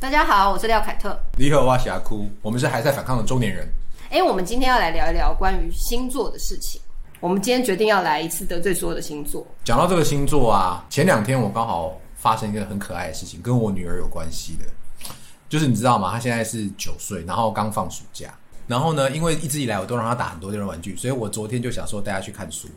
[0.00, 1.18] 大家好，我是廖凯特。
[1.36, 3.68] 你好，我是阿哭，我们是还在反抗的中年人。
[4.10, 6.80] 哎，我们今天要来聊一聊关于星座的事情。
[7.18, 9.44] 我们今天决定要来一次得罪所有的星座。
[9.64, 15.10] 讲到这个星座啊，前两天我刚好发生一个很可爱的事情，跟我女儿有关系的。
[15.48, 16.12] 就是你知道吗？
[16.12, 18.32] 她现在是九岁，然后刚放暑假。
[18.68, 22.68] 然后呢，因为一直以来我都让她打很多电动玩具，所以我昨天就想说带她去看书。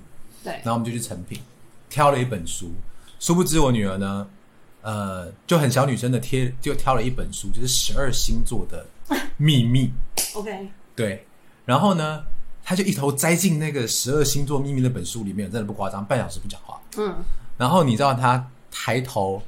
[0.44, 1.40] 对，然后我们就去成品
[1.88, 2.72] 挑了一本书。
[3.20, 4.28] 殊不知我女儿呢，
[4.82, 8.86] 呃，就很小女生的贴，就挑了一本书，就是十二星座的
[9.37, 9.92] 秘密。
[10.33, 11.25] OK，对，
[11.65, 12.23] 然后呢，
[12.64, 16.79] 他就一头栽进那个十二星座秘密那本书里面，真的不夸张，半小时不讲话。
[16.97, 17.15] 嗯，
[17.57, 19.42] 然后你知道他抬头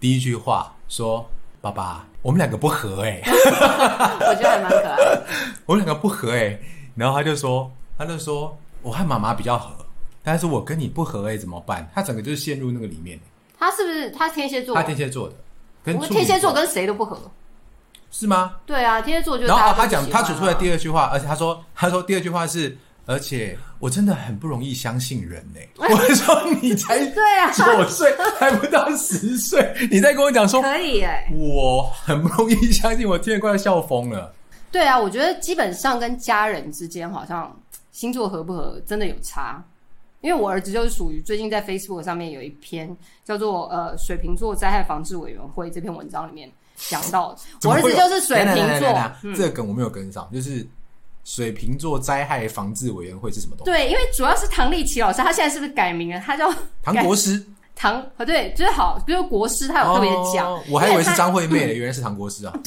[0.00, 1.28] 第一句话说
[1.60, 5.26] ：“爸爸，我们两个不合哎、 我觉得还蛮可爱的。
[5.66, 6.58] 我们两个不合哎、
[6.94, 9.86] 然后他就说，他就说我和妈妈比较合，
[10.22, 11.88] 但是我跟你不合哎、怎么办？
[11.94, 13.18] 他整个就是陷入那个里面。
[13.58, 14.74] 他是不是他天蝎座？
[14.74, 15.34] 他天蝎座的，
[15.84, 17.18] 跟我们处女天蝎座跟谁都不合。
[18.10, 18.56] 是吗？
[18.64, 34.34] 对啊，天蝎座就是然后家都他讲不喜欢啊他指出来第二句话，而且他说他说第二句话是，而且我真的很不容易相信人呢、 我说你才对啊九岁还不到十岁，你在跟我讲说可以哎、我很不容易相信，我听得快要笑疯了。
[34.72, 37.54] 对啊，我觉得基本上跟家人之间好像
[37.92, 39.62] 星座合不合真的有差。
[40.20, 50.66] 因为我儿子就是属于最近在 Facebook 上面有一篇叫做呃水瓶座灾害防治委员会这篇文章里面讲到，我儿子就是水瓶座这个梗我没有跟上，就是
[51.24, 53.70] 水瓶座灾害防治委员会是什么东西？
[53.70, 56.20] 对，因为主要是唐立奇老师，他现在是不是改名了？
[56.20, 57.44] 他叫唐国师，
[57.76, 62.52] 唐，啊对，就是好，比如国师，他有特别讲，哦我还以为是因张惠妹的，原来是唐国师啊！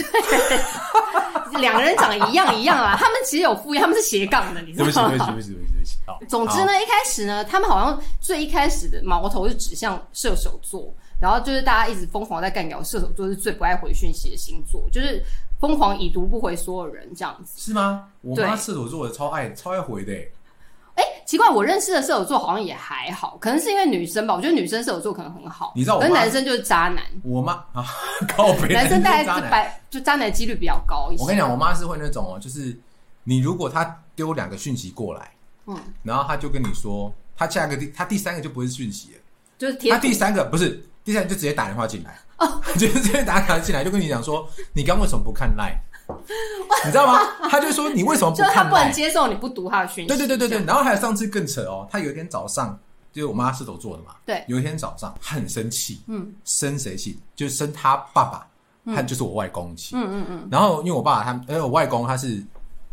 [1.41, 5.09] 他两个人长得一样一样啊，他们其实有副业，他们是斜杠的，你知道吗？
[5.09, 5.97] 对不起，对不起，对不起，对不起。
[6.05, 15.23] 好总之呢，一开始呢，他们好像最一开始的矛头是指向射手座，然后就是大家一直疯狂在干掉射手座是最不爱回讯息的星座，就是
[15.59, 17.53] 疯狂已读不回所有人这样子。
[17.61, 18.08] 是吗？
[18.21, 20.31] 我对妈射手座的超爱超爱回的欸，
[21.02, 27.83] 哎，奇怪，我认识的射手座好像也还好，可能是因为女生吧，我觉得女生射手座可能很好，你知道我妈可是男生就是渣男，我妈啊，
[28.30, 31.23] 靠北，男生大概渣男就百就渣男的几率比较高一些。
[31.23, 32.80] 我跟你讲，我妈是会那种哦，就是
[33.23, 35.31] 你如果她丢两个讯息过来，
[35.65, 39.20] 嗯，然后她就跟你说，她下一个第她第三个就不是讯息了，
[39.58, 45.77] 就是贴她第三个不是第三个就直接打电话进来，哦 就是直接打电话进来，就跟你讲说，你刚为什么不看 line？
[46.86, 47.20] 你知道吗？
[47.49, 50.08] 他就说你为什么不看 就是他不能接受你不读他的讯息。
[50.08, 52.77] 对对对对对，然后还有上次更扯哦，他有一天早上，
[53.11, 57.20] 就是我妈是手做的嘛，对有一天早上他很生气，嗯，生谁气？
[57.36, 58.48] 就是生他爸爸，
[58.95, 62.44] 他就是我外公气，嗯嗯嗯，然后因为我爸他们，因为我外公他是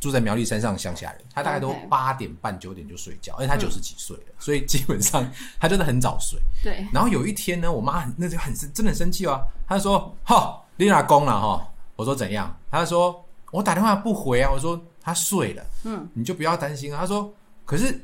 [0.01, 5.29] 住在苗栗山上的乡下人，他大概都八点半九点就睡觉，而且他九十几岁了，所以基本上
[5.59, 6.39] 他真的很早睡。
[6.63, 11.67] 对，然后有一天呢，我妈很那就很生真的很生气哦，她就说：“哈，你老公了哈。”
[11.99, 12.57] 我说怎样？
[12.71, 17.29] 他说：“我打电话不回啊。”我说：“他睡了，嗯，你就不要担心啊。”他说
[17.67, 18.01] ：“可是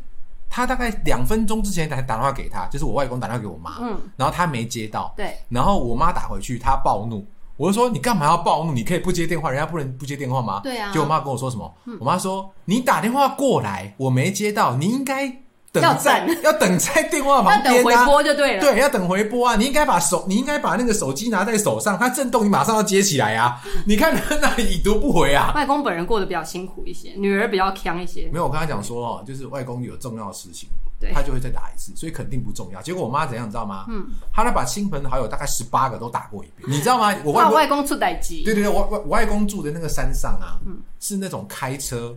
[0.50, 7.24] 他大概两分钟之前才打电话给他，就是我外公打电话给我妈，嗯，然后他没接到，对，然后我妈打回去，他暴怒。
[7.56, 8.72] 我就说你干嘛要暴怒？
[8.72, 10.58] 你可以不接电话，人家不能不接电话吗？
[10.64, 11.72] 对啊就我妈跟我说什么？
[12.00, 15.32] 我妈说你打电话过来，我没接到，你应该
[15.74, 18.06] 等要在等 要等在电话要旁边等回啊。
[18.06, 18.60] 拨就对了。
[18.60, 19.56] 对，要等回拨啊！
[19.56, 23.60] 你应该把手，你应该把那个手机拿在手上，它震动，你马上要接起来啊！
[23.84, 25.52] 你看他那里已读不回啊！
[25.56, 28.28] 外公本人过得比较辛苦一些，女儿比较强一些。
[28.32, 30.68] 没有，我跟他讲说哦，就是外公有重要的事情，
[31.12, 32.80] 他就会再打一次，所以肯定不重要。
[32.80, 33.86] 结果我妈怎样，你知道吗？
[33.88, 37.12] 嗯，她来把亲朋好友大概十八个都打过一遍， 你知道吗？
[37.24, 38.44] 我外外公出歹机。
[38.44, 40.56] 对对对，我我我外公住的那个山上啊，
[41.00, 42.16] 是那种开车，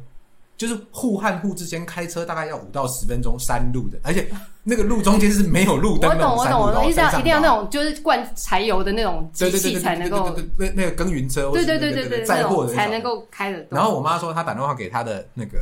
[0.58, 4.28] 就是户和户之间开车大概要五到十分钟山路的，而且
[4.64, 6.28] 那个路中间是没有路灯的。
[6.28, 13.78] 我懂，我懂，我一定要一定要那种就是灌柴油的那种机器才能够，那那个耕耘车，或对对对对对，载货的才能够开得动。
[13.78, 15.60] 然后我妈说她打电话给她的那个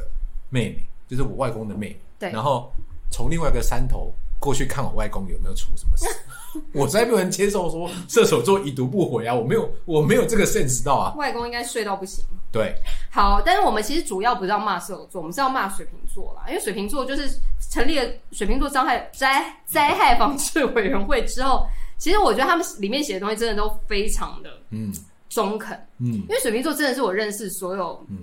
[0.49, 2.71] 妹妹，就是我外公的妹妹，对然后
[3.11, 6.05] 从另外一个山头过去看我外公有没有出什么事。
[6.73, 11.13] 我实在不能接受说射手座已读不回啊，我没有我没有这个 sense 到啊。
[11.15, 12.23] 外公应该睡到不行。
[12.51, 12.73] 对，
[13.11, 17.29] 好，但是我们其实主要不是要骂射手座，我们是要骂水瓶座啦，因为水瓶座就是
[17.69, 24.93] 成立了水瓶座灾害灾灾害防治委员会之后，其实我觉得他们里面写的东西真的都非常的嗯
[25.27, 28.19] 中肯，嗯因为水瓶座真的是我认识所有嗯，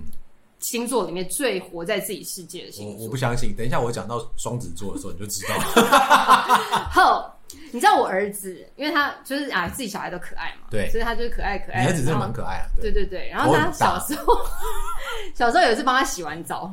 [0.60, 3.16] 星座里面最活在自己世界的我星座我不。
[3.18, 6.88] 相信，等一下我讲到双子座的时候你就知道了。
[6.90, 7.30] 后，
[7.72, 14.34] 你知道我儿子，因为他就是啊自己小孩都可爱嘛，对所以他就是可爱可爱儿子真的然后蛮可爱啊，对对对，然后他小时候
[15.34, 16.72] 小时候有一次帮他洗完澡，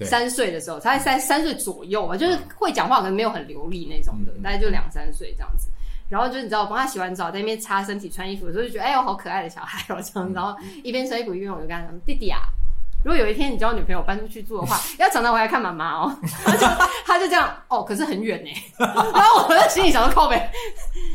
[0.00, 5.68] 三岁的时候，他才三三岁左右吧，就是会讲话，可能没有很流利那种的，大概就两三岁这样子。
[6.08, 12.40] 然后就你知道，我帮他洗完澡，在那边擦身体、穿衣服的时候，就觉得哎呦好可爱的小孩哦这样，然后一边穿衣服一边我就跟他讲，弟弟啊。
[13.02, 16.14] 如果有一天你交女朋友搬出去住的话， 要常常回来看妈妈哦。
[16.44, 16.66] 他就
[17.06, 18.50] 他就这样哦，可是很远呢。
[18.78, 20.36] 然后我在心里想说靠北，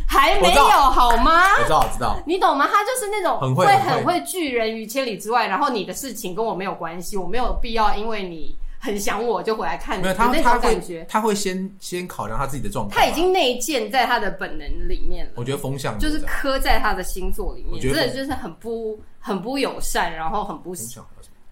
[0.08, 1.42] 还没有好吗？
[1.60, 2.18] 我知道，我知道。
[2.26, 2.68] 你懂吗？
[2.72, 11.06] 他就是那种很会会很会拒人于千里之外，然后你的事情跟我没有关系，我没有必要因为你很想我就回来看你没有的那他他会种感觉。
[11.08, 12.98] 他会先先考量他自己的状况。
[12.98, 15.32] 他已经内建在他的本能里面了。
[15.36, 20.74] 我觉得风向就是刻在他的星座里面，我觉得真的就是很不很不友善，然后很不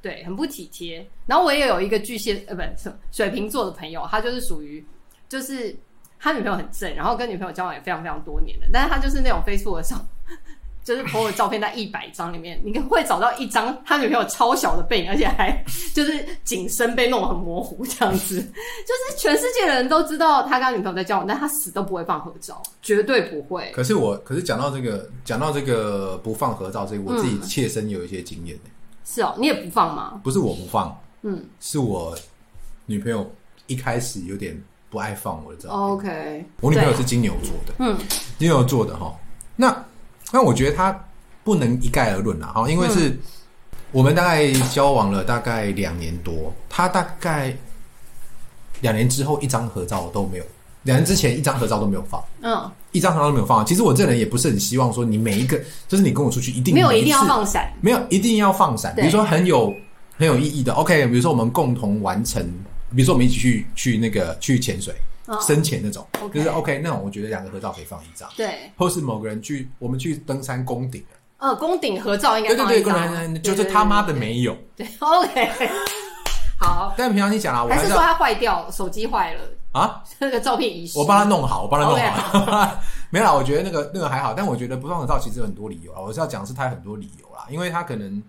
[0.04, 1.04] 对，很不体贴。
[1.26, 4.86] 然后我也有一个巨蟹呃，不是水瓶座的朋友，他就是属于
[5.28, 5.76] 就是
[6.20, 10.06] 他女朋友很正，然后跟女朋友交往也非常非常多年的，但是他就是那种 Facebook 上。
[10.84, 15.64] 就是朋友照片在一百张里面，你会找到一张他女朋友超小的背影，而且还
[15.96, 18.36] 就是景深被弄得很模糊这样子。
[18.44, 23.72] 就是全世界的人都知道他跟他女朋友在交往，但他死都不会放合照，绝对不会。
[23.74, 28.60] 可是我，可是讲到这个，讲到这个不放合照这个，我自己嗯切身有一些经验、
[29.06, 30.20] 是哦，你也不放吗？
[30.24, 32.18] 不是我不放，嗯是我
[32.86, 33.30] 女朋友
[33.68, 34.60] 一开始有点
[34.90, 35.80] 不爱放我的照片。
[35.80, 37.98] ，OK，我女朋友是金牛座的，嗯
[38.38, 39.14] 金牛座的哈。
[39.56, 39.86] 那
[40.32, 40.98] 那我觉得她
[41.44, 43.20] 不能一概而论啦，哈，因为嗯是
[43.92, 47.56] 我们大概交往了大概两年多，她大概
[48.82, 50.46] 两年之后一张合照都没有，
[50.84, 52.24] 两年之前一张合照都没有放。
[52.42, 53.66] 嗯，一张合照都没有放。
[53.66, 59.76] 其实我这人也不是很希望说你每一个，就是你跟我出去一定没有一定要放闪，没有一定要放闪，比如说很有
[60.18, 62.42] 很有意义的，OK，比如说我们共同完成，
[62.96, 64.94] 比如说我们一起去去那个去潜水、
[65.28, 66.06] 嗯深潜那种。
[66.34, 71.04] 就是 OK 那种，我觉得两个合照可以放一张，对，或是某个人去我们去登山攻顶，
[71.38, 74.56] 呃，宫顶合照应该对对对，就是他妈的没有。
[74.76, 75.70] 对对，OK，
[76.60, 79.42] 好，但平常你讲啊，我是说它坏掉，手机坏了，
[79.74, 82.80] 啊，那个照片遗失，我帮他弄好，我帮他弄好。
[83.12, 86.00] 没有啦，我觉得那个那个还好，但我觉得不放合照其实有很多理由啊。
[86.00, 88.22] 我是要讲的是他有很多理由啦，因为他可能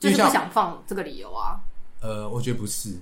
[0.00, 1.60] 就是不想放这个理由啊，
[2.00, 2.98] 呃，我觉得不是，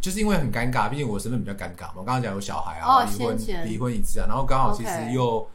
[0.00, 1.94] 就是因为很尴尬，毕竟我身份比较尴尬嘛。
[1.96, 5.46] 我刚刚讲有小孩哦啊，离婚离婚一次啊，然后刚好其实又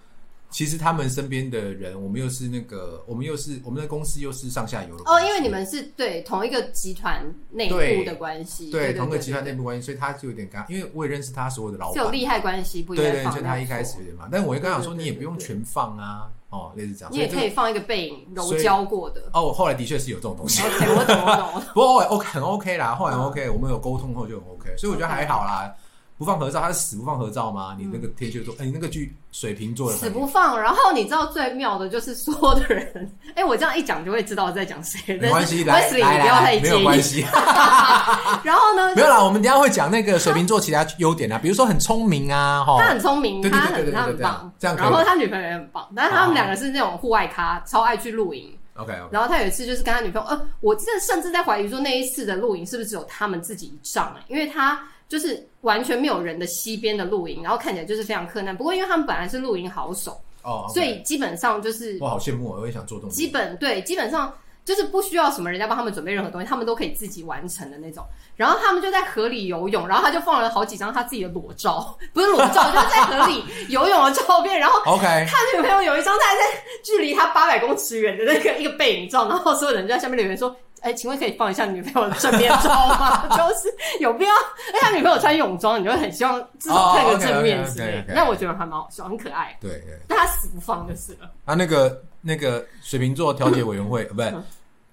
[0.55, 13.33] 其实他们身边的人，我们又是那个，我们又是我们的公司又是上下游的哦，因为你们是对同一个集团内部的关系，对同一个集团内部关系，所以他就有点尴尬，因为我也认识他所有的老板，是有利害关系，不应对对，该放。
[13.33, 19.29] 所以他一开始有点嘛，但我就刚想说，对对对你也不用全放啊，哦，类似这样，你也可以放一个背影揉所以胶过的。
[19.33, 20.61] 哦，我后来的确是有这种东西。
[20.63, 21.63] OK，我懂，我懂。
[21.75, 25.75] 不过 OK 很 OK 啦，后来很嗯 OK，、我们有沟通后就很 OK，所以我觉得还好啦。
[26.17, 27.75] 不放合照，他是死不放合照吗？
[27.77, 30.57] 你那个天蝎座，哎、你那个巨水瓶座的死不放。
[30.57, 35.17] 然后你知道最妙的就是所有的人， 哎、我这样一讲就会知道在讲谁。
[35.17, 36.59] 没关系，但来来来。
[36.61, 37.21] 没有关系，
[38.43, 39.21] 然后呢，没有啦。
[39.21, 48.57] 我们等一下会讲那个水瓶座其他优点啊，比如说很聪明啊，哈他，很聪明，他很他很棒，这样然后他女朋友也很棒，但是他们两个是那种户外咖，超爱去露营。
[48.75, 54.21] OK 然后他有一次就是跟他女朋友，呃，我这甚至在怀疑说那一次的露营是不是只有他们自己一仗欸？
[54.27, 58.55] 因为他就是完全没有人的西边的露营，然后看起来就是非常困难。
[58.55, 63.09] 不过因为他们本来是露营好手，哦所以基本上就是我好羡慕哦，我也想做这种。
[63.09, 64.33] 基本对，基本上
[64.65, 68.03] 就是不需要什么人家帮他们准备任何东西，他们都可以自己完成的那种。
[68.35, 74.59] 然后他们就在河里游泳，然后他就放了好几张他自己的裸照， 不是裸照，就是在河里游泳的照片。
[74.59, 80.53] 然后 OK，他女朋友有一张他还在距离他八百公尺远的那个一个背影照，然后所有人就在下面留言说。
[80.81, 83.27] 哎，请问可以放一下女朋友的正面照吗？
[83.35, 84.31] 就是有必要？
[84.71, 89.57] 哎，他女朋友穿泳装，你就会很希望至少看个正面之类那我觉得还蛮好笑，很可爱。
[89.59, 89.97] 对对。
[90.07, 91.31] 但他死不放就是了。
[91.45, 94.43] 啊，那个那个水瓶座调解委员会，呃，不是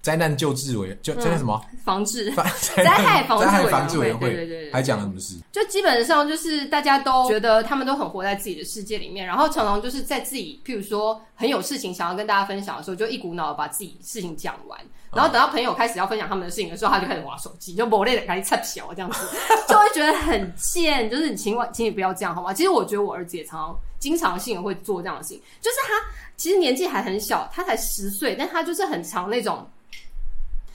[0.03, 1.59] 灾难救治委员，就灾难什么？
[1.85, 2.43] 防治灾
[2.83, 5.35] 灾害防治灾害委员会防治委员会对对对对还讲了什么事？
[5.49, 14.77] 就基本上就是大家都觉得他们都很活在自己的世界里面，然后常常就是在自己，譬如说很有事情想要跟大家分享的时候，就一股脑把自己事情讲完，
[15.13, 19.25] 然后等到朋友开始要分享他们的事情的时候，他就开始玩手机，就某类的开始插小这样子，
[19.69, 21.09] 就会觉得很贱。
[21.09, 22.53] 就是你请我，请你不要这样好吗？
[22.53, 25.93] 其实我觉得我儿子也常常经常性的会做这样的事情，就是他
[26.35, 29.65] 其实年纪还很小，他才十岁，但他就是很常那种。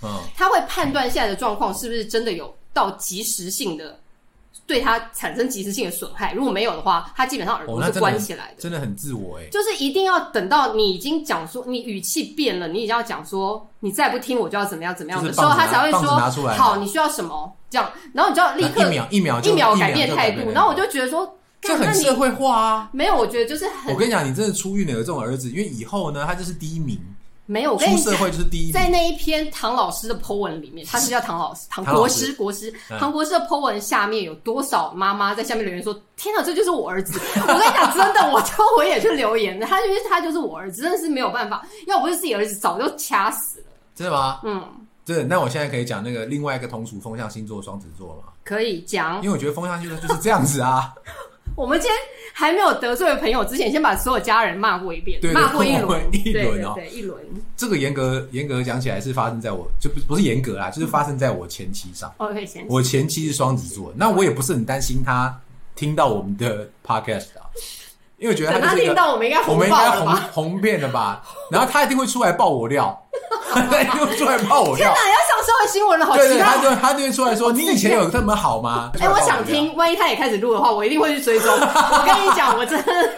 [0.02, 3.99] 嗯，他会判断现在的状况是不是真的有到及时性的
[4.67, 6.33] 对他产生及时性的损害。
[6.35, 8.61] 如果没有的话，他基本上耳哦，朵是关起来的。
[8.61, 9.49] 真的很自我哎。
[9.50, 16.00] 就是一定要等到你已经讲说，你语气变了，你已经要讲说，你再不听我就要怎么样怎么样的时候，他才会说
[16.50, 22.90] 好，你需要什么这样，然后你就要立刻一秒一秒一秒改变态度，然后我就觉得说，这干那你很社会化啊。
[22.93, 27.00] 没有，我觉得就是很我跟你讲，你真的出狱了有这种儿子，因为以后呢，他就是第一名，
[27.50, 28.71] 没有，出社会就是第一。
[28.71, 43.67] 在那一篇唐老师的 po 文里面，他是叫唐老师，唐国师，国师，嗯唐国师的 po 文下面有多少妈妈在下面留言说：“天哪，这就是我儿子！” 我跟你讲，真的，我就我也去留言的，他就是他就是我儿子，真的是没有办法，要不是自己儿子，早就掐死了。
[43.95, 44.40] 真的吗？
[44.45, 44.62] 嗯，
[45.07, 45.25] 真的。
[45.25, 48.33] 那我现在可以讲那个另外一个同属风象星座双子座了吗？
[48.45, 49.23] 可以讲因。
[49.23, 50.93] 为我觉得风象星座就是这样子啊。
[51.59, 51.99] 我们今天
[52.33, 57.19] 还没有得罪朋友之前，先把所有家人骂过一遍，骂过一轮， 一轮哦对对，一轮。
[57.57, 62.15] 这个严格严格讲起来是发生在我就不不是严格啦， 就是发生在我前妻上。
[62.19, 65.37] OK，先我前妻是双子座，那我也不是很担心他
[65.75, 67.50] 听到我们的 podcast 啊，
[68.19, 69.91] 因为我觉得他听到，我们应该我红们应该
[70.33, 71.23] 红遍了吧？
[71.51, 73.01] 然后他一定会出来爆我料，
[73.51, 74.77] 他一定会出来爆我料。
[74.77, 76.57] 天哪，要上社会新闻了，好对对，他！
[76.59, 78.91] 就他就会出来说：“你以前有这么好吗？
[79.01, 81.49] ”哎、我想听，万一他也开始录的话，我一定会去追踪。
[81.51, 83.13] 我跟你讲，我真的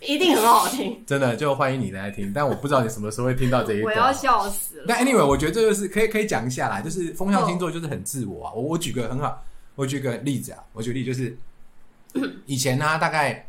[0.00, 4.10] 一定很好听，真的就欢迎你来听，但我不知道你什么时候会听到这一我要。
[4.10, 4.84] 笑死了。
[4.88, 8.52] 但 anyway，我觉得这就是可以可以讲一下啦，就是风象星座就是很自我啊。
[8.54, 9.42] 我我举个很好，
[9.74, 11.36] 我举个例子啊，我举例就是
[12.46, 13.46] 以前呢、大概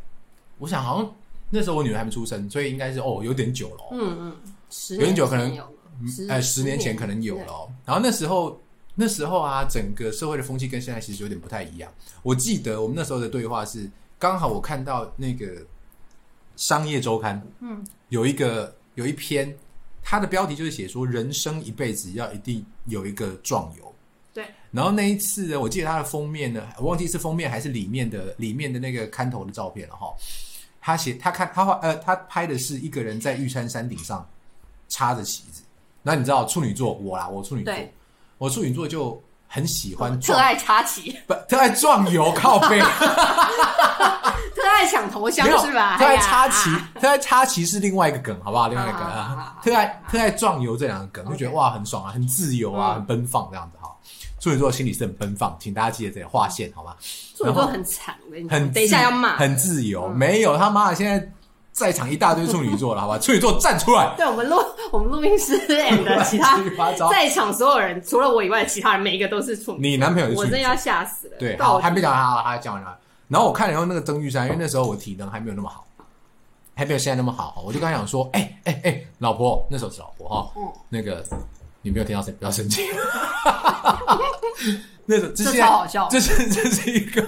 [0.58, 1.14] 我想好像
[1.50, 4.36] 那时候我女儿还没出生，所以应该是哦有点久了、哦，嗯嗯，
[4.70, 7.72] 十有点久可能哎，十呃十年前可能有了、哦。
[7.84, 8.60] 然后那时候
[8.94, 11.92] 那时候啊，整个社会的风气跟现在其实有点不太一样。
[12.22, 15.64] 我记得我们那时候的对话是，刚好我看到那个
[16.56, 19.56] 商业周刊，嗯，有一个有一篇，
[20.02, 23.93] 它的标题就是写说人生一辈子要一定有一个壮游。
[24.34, 30.08] 对，然后那一次呢，我记得它的封面呢，我忘记是封面还是里面的里面的那个看头的照片了哈。
[30.80, 34.28] 他写他看他画呃他拍的是一个人在玉山山顶上
[34.88, 35.62] 插着旗子。
[36.02, 37.74] 那你知道处女座我啦，我处女座，
[38.36, 45.96] 我处女座就很喜欢特爱插旗，不特爱撞油 靠背，特爱抢头香是吧？
[45.96, 48.68] 特爱插旗，特爱插旗是另外一个梗，好不好？
[48.68, 49.08] 另外一个梗
[49.62, 53.90] 特爱特爱撞油这两个梗，就觉得哇很爽啊，很自由啊，嗯很奔放这样子哈。
[54.44, 56.94] 处女座心里是很奔放，请大家记得这里划线好吗？
[57.34, 59.38] 处女座很惨，我跟你讲很等一下要骂。
[59.38, 61.32] 很自由，嗯没有他妈的现在
[61.72, 63.18] 在场一大堆处女座了，好吧？
[63.18, 66.60] 处女座站出来，对我们录我们录音室 and 其他
[67.10, 69.88] 在场所有人，除了我以外其他人，每一个都是处女。
[69.88, 71.36] 你男朋友我真的要吓死了。
[71.38, 72.98] 对，好，还没讲好，还讲完了。
[73.28, 75.86] 然后我看了以后，那个曾玉山，因为那时候我体能还没有那么好，
[76.74, 81.24] 还没有现在那么好，我就跟他讲说，哎哎哎，老婆，那时候是老婆哈，嗯那个
[81.84, 82.82] 你没有听到谁，不要生气。
[85.06, 87.22] 那种这这是超好笑这是这是一个，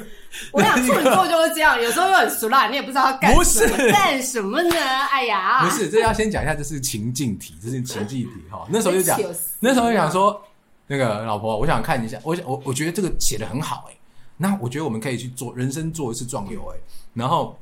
[0.50, 4.74] 我想处女座就是这样，有时候又很俗辣，你也不知道他干不什么是干什么呢？
[5.10, 8.66] 哎呀，不是，这要先讲一下，这是情境题，这是情境题哈。
[8.72, 9.20] 那时候就讲，
[9.60, 10.40] 那时候就讲说，
[10.86, 13.94] 那个老婆，我想看一下，我想我我觉得这个写的很好哎、
[14.38, 16.78] 那我觉得我们可以去做人生做一次壮游哎、
[17.12, 17.58] 然后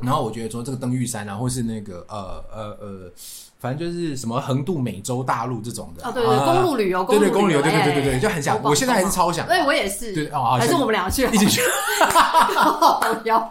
[0.00, 3.12] 然后我觉得说这个登玉山啊，或是那个呃呃呃，
[3.64, 10.12] 反正就是什么横渡美洲大陆这种的哦，对对，啊公路旅游，对对公路旅游，对对哎对对对，就很想，我现在还是超想，对，我也是。
[10.12, 11.62] 对哦还是我们俩去，一起去，
[12.12, 13.50] 好要。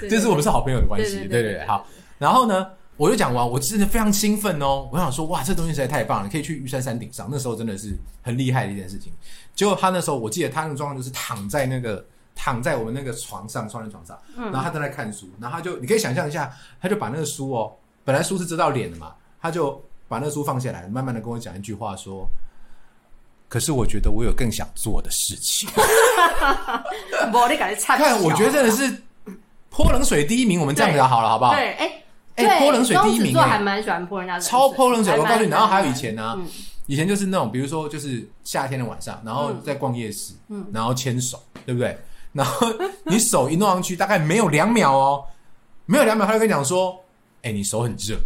[0.00, 1.86] 对这 是我们是好朋友的关系，对对对对对对对，好。
[2.16, 2.66] 然后呢，
[2.96, 9.12] 我就讲完，我真的非常兴奋哦，我想说，哇，这东西实在太棒了，可以去玉山山顶上，那时候真的是很厉害的一件事情。
[9.54, 12.02] 结果他那时候，我记得他那个状况就是躺在那个
[12.34, 17.70] 躺在我们那个床上，双人床上，然后他正在看书，然后他就你可以想象一下，他就把那个书哦，
[18.04, 22.26] 本来书是遮到脸的嘛，他就把那个书放下来，慢慢的跟我讲一句话说。
[23.48, 25.68] 可是我觉得我有更想做的事情。
[27.34, 27.98] 我你感觉差。
[27.98, 29.02] 看，我觉得真的是
[29.68, 31.52] 泼冷水第一名，我们这样子好了，好不好？
[31.52, 32.02] 对，哎
[32.36, 35.18] 哎对泼冷水第一名双子座哎还蛮喜欢泼人家的水，超泼冷水。
[35.18, 36.46] 我告诉你，然后还有以前呢、嗯
[36.86, 41.96] 以前就是那种，比如说就是夏天的晚上，然后在逛夜市，嗯然后牵手，对不对？
[42.32, 42.66] 然后
[43.04, 45.24] 你手一弄上去，大概没有两秒哦，
[45.86, 46.98] 没有两秒，他就跟你讲说
[47.42, 48.16] ：“哎、你手很热，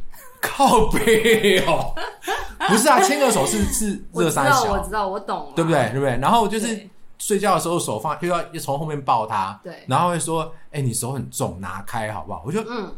[0.40, 1.95] 靠背哦。
[2.69, 5.88] ”不是啊，牵个手是是热三我知道，我知，道，我懂了，对不对？
[5.90, 6.19] 对不对？
[6.19, 6.88] 然后就是
[7.19, 12.93] 睡觉的时候手放又要又从后面抱他，对然后会说：“哎、你手很重，拿开好不好？”我就嗯，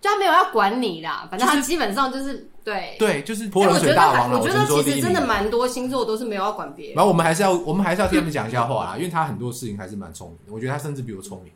[0.00, 2.94] 就他没有要管你啦，反正他基本上就是对。
[2.98, 4.38] 对，就是哎泼冷水大王了。
[4.38, 6.94] 我觉得其实真的蛮多星座都是没有要管别人。
[6.94, 10.52] 然后我们还是要，我们还是要替他们讲一下话啦，因为他很多事情还是蛮聪明的。
[10.52, 11.52] 我觉得他甚至比我聪明，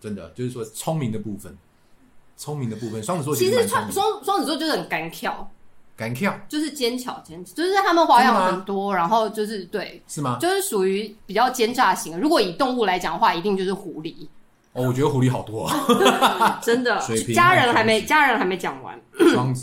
[0.00, 1.56] 真的就是说聪明的部分，
[2.42, 5.48] 聪明的部分，双子座其实双双双子座就是很敢跳，
[5.96, 6.36] 敢跳？
[6.48, 10.38] 就是奸巧奸，就是他们花样很多，然后就是对，是吗？
[10.40, 12.18] 就是属于比较奸诈型的。
[12.18, 14.26] 如果以动物来讲的话，一定就是狐狸，
[14.72, 17.00] 哦，我觉得狐狸好多啊， 真的
[17.32, 19.00] 家人还没家人还没讲完，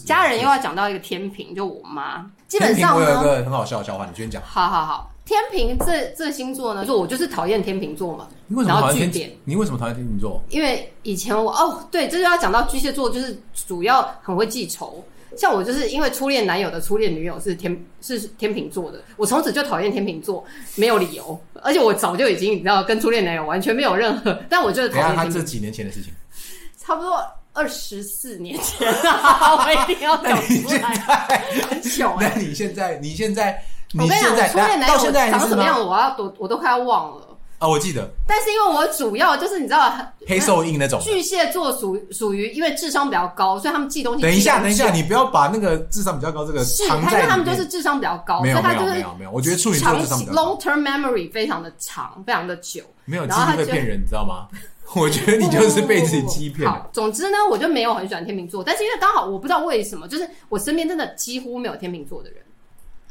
[0.05, 2.25] 家人又要讲到一个天平，就我妈。
[2.49, 4.41] 基本上，我有一个很好笑的笑话，你先讲。
[4.43, 8.27] 好好好，天平这这星座呢，就我就是讨厌天平座嘛。
[8.47, 9.31] 你为什么然讨厌天点？
[9.45, 10.43] 你为什么讨厌天秤座？
[10.49, 15.05] 因为以前我哦，对，这就要讲到巨蟹座，就是主要很会记仇。
[15.37, 20.43] 像我就是因为初恋男友的初恋女友是天是天秤座的，我从此就讨厌天秤座，
[20.75, 26.11] 没有理由，而且我早就已经你知道跟初恋男友完全没有任何，但我就是讨厌，他这几年前的事情，
[26.79, 27.23] 差不多
[27.59, 30.95] 二十四年前啊，我一定要讲出来，
[31.69, 33.61] 很久那哎、你现在，你现在，
[33.91, 37.28] 你我跟你讲，现在我初恋男友到现在还是吗长什么样，我要都我都快要忘了。
[37.59, 39.93] 啊，我记得但是因为我主要就是你知道，
[40.25, 40.99] 黑瘦印那种。
[41.01, 47.11] 巨蟹座属属于因为智商比较高，所以他们记东西等一下，等一下，你不要把那个智商比较高这个是，藏在。
[47.11, 52.81] 他因为他们就是智商比较高，没有没有所以他就是没有没有，我觉得处女座长期智商比较高 long term memory 非常的长，非常的久。
[53.05, 54.47] 没有记然后他会骗人，你知道吗？
[54.95, 62.41] 我觉得你就是被自己欺骗总之呢，我就没有很喜欢天秤座，但是因为刚好我不知道为什么，就是我身边真的几乎没有天秤座的人，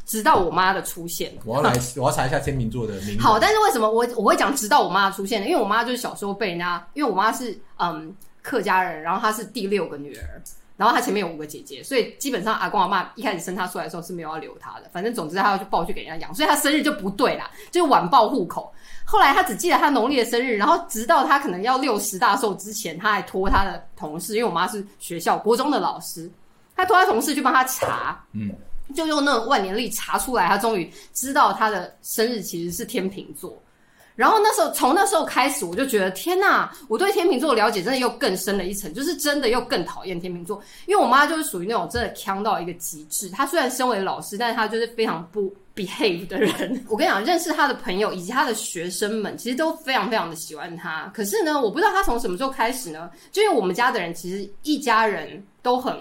[0.08, 1.30] 直到我妈的出现。
[1.44, 3.22] 我要来，我要查一下天秤座的名字。
[3.22, 5.46] 好，但是为什么我我会讲直到我妈的出现呢？
[5.46, 10.42] 因为我妈就是小时候被人家，因为我妈是嗯客家人，然后她是第六个女儿，
[10.78, 18.72] 然后她前面有五个姐姐，所以基本上阿公阿妈一开始生她出来的时候是没有要留她的，反正总之她要去报去给人家养，所以她生日就不对啦，就是晚报户口。
[19.04, 26.30] 后来她只记得她农历的生日，然后直到她可能要六十大寿之前，她还托她的同事，因为我妈是学校国中的老师，
[26.74, 28.50] 她托她同事去帮她查，嗯，
[28.95, 33.61] 就用那种万年历查出来，他终于知道他的生日其实是天秤座。
[34.16, 40.61] 然后那时候，从那时候开始，我就觉得天呐，我对天秤座了解真的又更深了一层，就是真的又更讨厌天秤座。
[40.87, 43.30] 因为我妈就是属于那种真的强到一个极致。
[43.30, 46.85] 她虽然身为老师，但是她就是非常不 behave 的人。
[46.90, 51.09] 我跟你讲，认识她的朋友以及她的学生们，其实都非常非常的喜欢她。
[51.14, 55.97] 可是呢，我不知道她从什么时候开始呢，就因为我们家的人其实一家人都很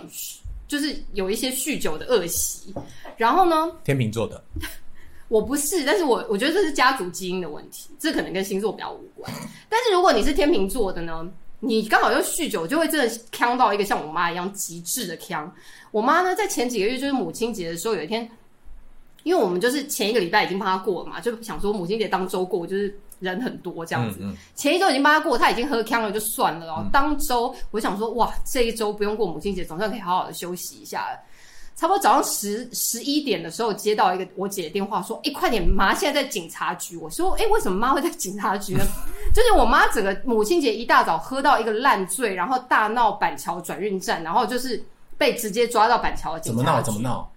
[0.67, 2.73] 就是有一些酗酒的恶习，
[3.15, 4.43] 然后呢，天秤座的，
[5.29, 9.31] 我不是，但是我我觉得这是家族基因的问题，这可能跟星座比较无关。
[9.69, 11.25] 但是如果你是天秤座的呢，
[11.59, 15.49] 你刚好又酗酒，就会真的呛到一个像我妈一样极致的呛。
[15.91, 18.29] 我妈呢，在前几个月就是母亲节的时候，有一天，
[19.23, 24.19] 因为我们就是前一个礼拜已经帮她过了嘛，就想说母亲节当周过，就是人很多这样子。
[24.21, 26.85] 嗯嗯，前一周已经帮他过，他已经喝呛了，就算了哦。
[26.91, 31.19] 当周我想说，哇，这一周不用过母亲节，总算可以好好的休息一下了。
[31.75, 38.83] 差不多早上十十一点的时候，接到一个我姐的电话，说：“哎、快点，妈现在在警察局。”我说：“哎、为什么妈会在警察局呢？”
[39.31, 44.83] 就是我妈整个母亲节一大早喝到一个烂醉，然后大闹板桥转运站，然后就是
[45.19, 46.63] 被直接抓到板桥的警察局。
[46.63, 46.81] 怎么闹？
[46.81, 47.31] 怎么闹？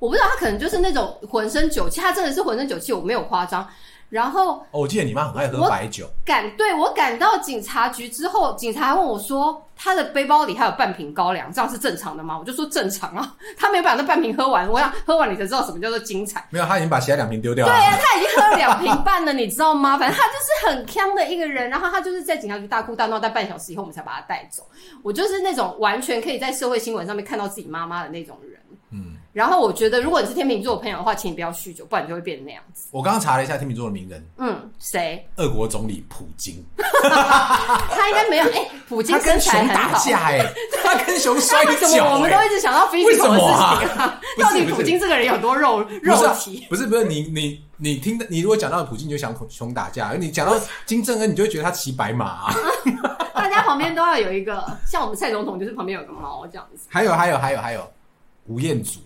[0.00, 3.64] 我不知道，他可能就是那种浑身酒气，他真的是浑身酒气，我没有夸张。
[4.10, 12.36] 然后哦，我记得你妈很爱喝白酒，赶对我赶到警察局之后，警察还问我说，他的背包里还有半瓶高粱，这样是正常的吗？
[12.38, 16.44] 我就说正常啊， 他没有把那半瓶喝完，我想喝完你才知道什么叫做精彩。
[16.50, 17.72] 没有，他已经把其他两瓶丢掉了。
[17.72, 19.96] 对啊，他已经喝了两瓶半了，你知道吗？
[19.96, 24.64] 反正他就是很呛的一个人，然后他就是在警察局大哭大闹，但半小时以后我们才把他带走。
[25.04, 28.60] 我就是那种完全可以在社会新闻上面看到自己妈妈的那种人。
[28.92, 32.88] 嗯，然后我觉得，如果你是天秤座的朋友的话，请你不要酗酒，不然你就会变成那样子。
[32.90, 35.26] 我刚刚查了一下天秤座的名人，嗯，谁？
[35.36, 36.62] 俄国总理普京，
[37.00, 38.44] 他应该没有。
[38.44, 40.04] 哎、普京他跟身材很熊打好。
[40.04, 40.52] 架哎，
[40.84, 44.20] 他跟熊摔为什跤么我们都哎，一直想到为 physical 的什么啊事情啊？
[44.36, 46.66] 不是到底不是普京这个人有多肉不肉是啊体？
[46.68, 52.54] 不是不是你你你听的，你如果讲到普京，你就想熊打架；你讲到 金正恩，你就会觉得他骑白马啊。
[53.32, 56.86] 大家旁边都要有一个，像我们蔡总统就是旁边有个猫这样子。
[56.90, 57.90] 还有还有还有还有
[58.46, 59.00] 吴彦祖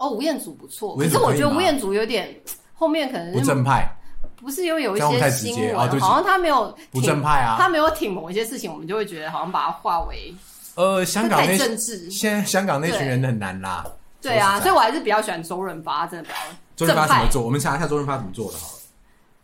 [0.00, 2.34] 哦，吴彦祖不错，可是我觉得吴彦祖有点
[2.72, 3.86] 后面可能不正派，
[4.34, 10.34] 不是因为有一些新闻，好像他没有不挺正派啊他没有挺某一些事情，我们就会觉得好像把他化为
[10.76, 12.10] 呃，香港那政治。
[12.10, 13.84] 现在香港那群人很难啦。
[14.22, 17.42] 对啊，所以我还是比较喜欢周润发，真的比较周润发怎么做？
[17.42, 18.72] 我们查一下周润发怎么做的好了。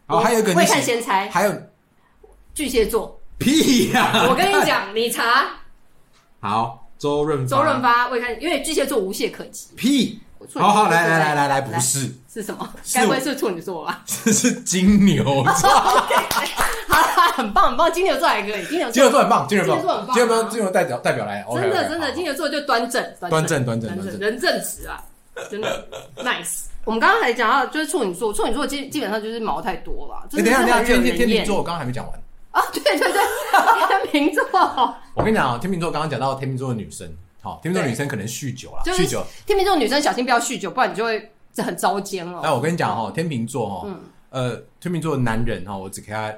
[0.06, 1.52] 好，我还有一个未看先猜，还有
[2.54, 3.20] 巨蟹座。
[3.38, 4.26] 屁呀！
[4.30, 5.44] 我跟你讲，你查
[6.40, 9.68] 好，周润发，周润发未看，因为巨蟹座无懈可击。
[9.76, 10.18] 屁。
[10.54, 12.68] 好好，来来来来来，不是，是什么？
[12.84, 14.02] 是该不会是处女座吧？
[14.24, 15.24] 这 是金牛
[15.60, 15.68] 座。
[15.68, 16.06] 好
[16.88, 25.02] 啦，很棒很棒，金牛座还可以，金牛金牛座很棒，金牛座金牛座很棒啊金牛座金牛代表代表来，真的真的，金牛座就端正端正端正端端正人正直啊，
[25.50, 25.86] 真的
[26.18, 26.64] nice。
[26.84, 30.82] 我们刚刚才讲到就是处女座，处女座基基本上就是毛太多了，哎，等一下，等一下，
[31.16, 32.14] 天秤座我刚刚还没讲完。
[32.52, 34.44] 啊，对对对，天秤座
[35.14, 37.06] 我跟你讲啊，天秤座刚刚讲到天秤座的女生，
[37.46, 39.24] 好，天秤座女生可能酗酒啦，就是酗酒。
[39.46, 42.40] 天秤座女生小心不要酗酒，不然你就会很糟奸哦。
[42.42, 46.34] 哎，我跟你讲哈，天秤座哈嗯，呃，天秤座的男人哈，我只给他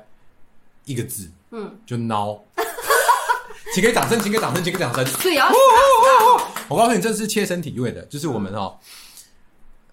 [0.85, 2.38] 一个字，嗯，就孬。
[3.75, 5.07] 请给掌声，请给掌声，请给掌声。
[5.07, 5.51] 所以要
[6.68, 8.77] 我告诉你，这是切身体会的，就是我们哦，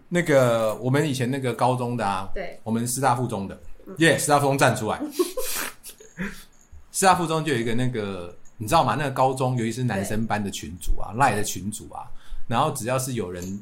[0.09, 3.57] 那个我们以前那个高中的啊，对，我们师大附中的，
[3.99, 4.99] 耶、师大附中站出来，
[6.91, 8.95] 师大附中就有一个那个，你知道吗？
[8.97, 12.05] 那个高中尤其是男生班的群组啊，赖的群组啊，
[12.47, 13.59] 然后只要是有人，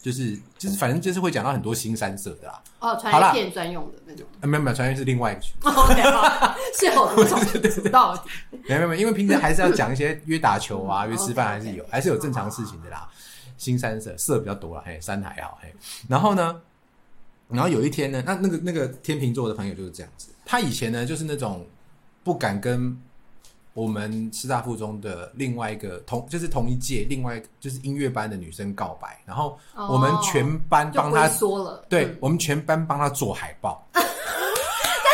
[0.00, 2.62] 就是就是反正就是会讲到很多新三色的啦。
[2.80, 4.26] 哦，传片专用的那种。
[4.40, 8.30] 啊，没有没有，传言是另外一个群， OK，好是有多少知道底？
[8.68, 13.08] 没有没有因为平时还是要讲一些约打球啊、嗯 约吃饭，还是有还是有正常事情的啦。
[13.58, 15.72] 新三色色比较多了，嘿，三还好，嘿。
[16.08, 16.60] 然后呢，
[17.46, 21.64] 然后有一天呢，那那个那个天秤座的朋友就是这样子，他以前呢就是那种
[22.24, 22.96] 不敢跟
[23.74, 29.58] 我们师大附中的另外一个同就是同一届另外就是音乐班的女生告白，然后
[29.88, 31.80] 我们全班帮她，龟缩了。
[31.82, 33.82] 嗯对我们全班帮她做海报。
[33.94, 34.02] 但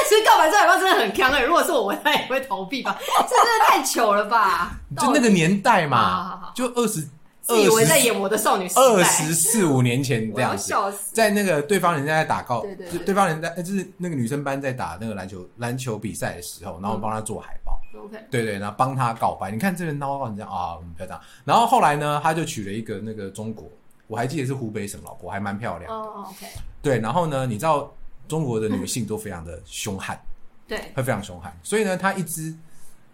[0.08, 2.98] 其实告白做海报真的很坑哎，如果是我，我也会逃避吧。
[3.00, 4.78] 这真的太糗了吧？
[4.98, 7.06] 就那个年代好好嘛好，就二十
[7.42, 11.14] 自以为在演我的少女时代，二十四五年前这样子，笑死。
[11.14, 19.50] 在那个对方人家在打告，对对对方人家呃就是那个女生班在打那个篮球篮球比赛的时候，然后帮他做海报，OK，对对，然后帮他告白。
[19.50, 20.06] 你看这个人家
[20.46, 21.20] 啊，很漂亮。
[21.44, 23.70] 然后后来呢，他就娶了一个那个中国，
[24.06, 25.90] 我还记得是湖北省老婆，还蛮漂亮。
[25.90, 26.46] 哦，OK，
[26.82, 27.92] 对，然后呢，你知道
[28.26, 30.20] 中国的女性都非常的凶悍，
[30.66, 32.54] 对，会非常凶悍，所以呢，他一直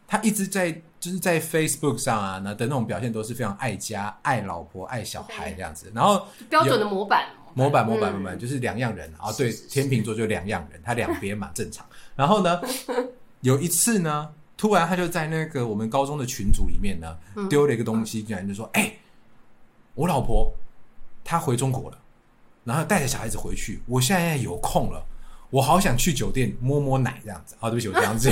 [0.09, 5.91] 他一直在就是在 Facebook 上啊，那的那种表现都是非常爱家、爱老婆、爱小孩这样子。
[5.95, 11.87] 然后标准的模板，模板模板模嗯板就是两样人啊，对，天秤座就两样人，他两边嘛正常。
[12.17, 12.61] 然后呢，
[13.43, 18.93] 有一次呢，突然他就在那个我们高中的群组里面呢，嗯丢了一个东西，竟然就说：“哎、
[19.95, 20.53] 我老婆
[21.25, 21.99] 她回中国了，
[22.65, 25.05] 然后带着小孩子回去，我现在有空了。”
[25.51, 27.71] 我好想去酒店摸摸奶这样子啊！
[27.71, 28.29] 对不起，我这样子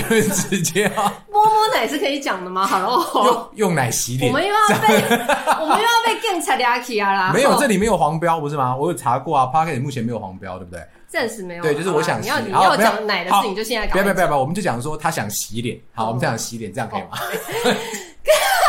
[0.50, 3.00] 直接啊， 摸摸奶是可以讲的吗？Hello，
[3.54, 4.28] 用用奶洗脸。
[4.28, 4.94] 我们又要被
[5.62, 7.32] 我们又要被更查俩起啊啦！
[7.32, 8.74] 没有，吼这里没有黄标不是吗？
[8.74, 10.84] 我有查过啊 p a r k e t 目前没有黄标，对不对？
[11.12, 11.62] 暂时没有。
[11.62, 17.08] 对，就是我想洗你要你要要讲奶的事情，就现在不要不要不要不要，我们就讲说他想洗脸，好，哦我们这样洗脸，这样可以吗？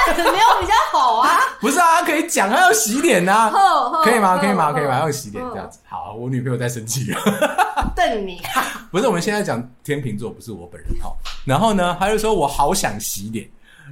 [0.07, 1.39] 讲， 没有比较好啊。
[1.61, 3.49] 不是啊，他可以讲他要洗脸呐，
[4.03, 4.37] 可以吗？
[4.37, 4.73] 可以吗？
[4.73, 4.99] 可以吗？
[4.99, 5.79] 要洗脸吼这样子。
[5.87, 7.19] 好，我女朋友在生气了。
[7.95, 8.87] 瞪你啊！
[8.91, 11.13] 不是，我们现在讲天秤座，不是我本人哈。
[11.45, 13.47] 然后呢，他就说我好想洗脸。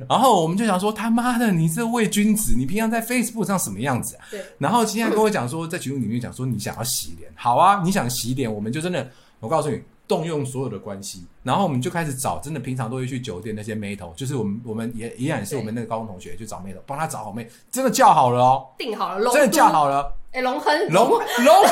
[0.09, 4.25] 然后我们就想说，他妈的，你这伪君子，你平常在 Facebook 上什么样子啊？
[4.31, 19.71] 对，然后今天跟我讲说，在群组里面讲说你想要洗脸，好啊，你想洗脸，我们就真的，我告诉你，动用所有的关系，然后我们就开始找，真的平常都会去酒店那些妹头，就是我们我们也依然是我们那个高中同学去找妹头，帮他找好妹，真的叫好了哦，定好了龙，真的叫。
[19.71, 21.09] 好了，哎，龙亨龙
[21.43, 21.63] 龙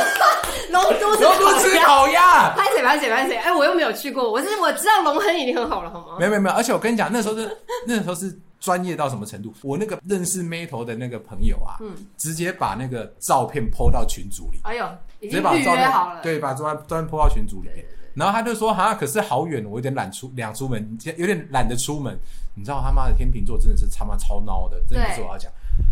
[0.72, 2.50] 龙都是龙都吃烤鸭。
[2.56, 3.38] 拍谁拍谁拍谁！
[3.38, 6.26] 哎，我又没有去过，我是我知道龙亨已经很好了，好吗没？
[6.26, 9.54] 有没有没有，而且我跟你讲，那时候是那时候是专业到什么程度？
[9.64, 14.86] 我那个认识妹头的那个朋友啊，嗯，直接把那个照片 PO 到群组里，哎呦，
[15.22, 16.20] 已直接经预把照片约好了。
[16.22, 17.86] 对，把照片照片 PO 到群组里面。
[18.16, 22.20] 然后他就说：“哈，可是好远，我有点懒出两出门，有点懒得出门。
[22.54, 25.50] 你知道他妈的天秤座真的是他妈超孬的，真的不是我要讲。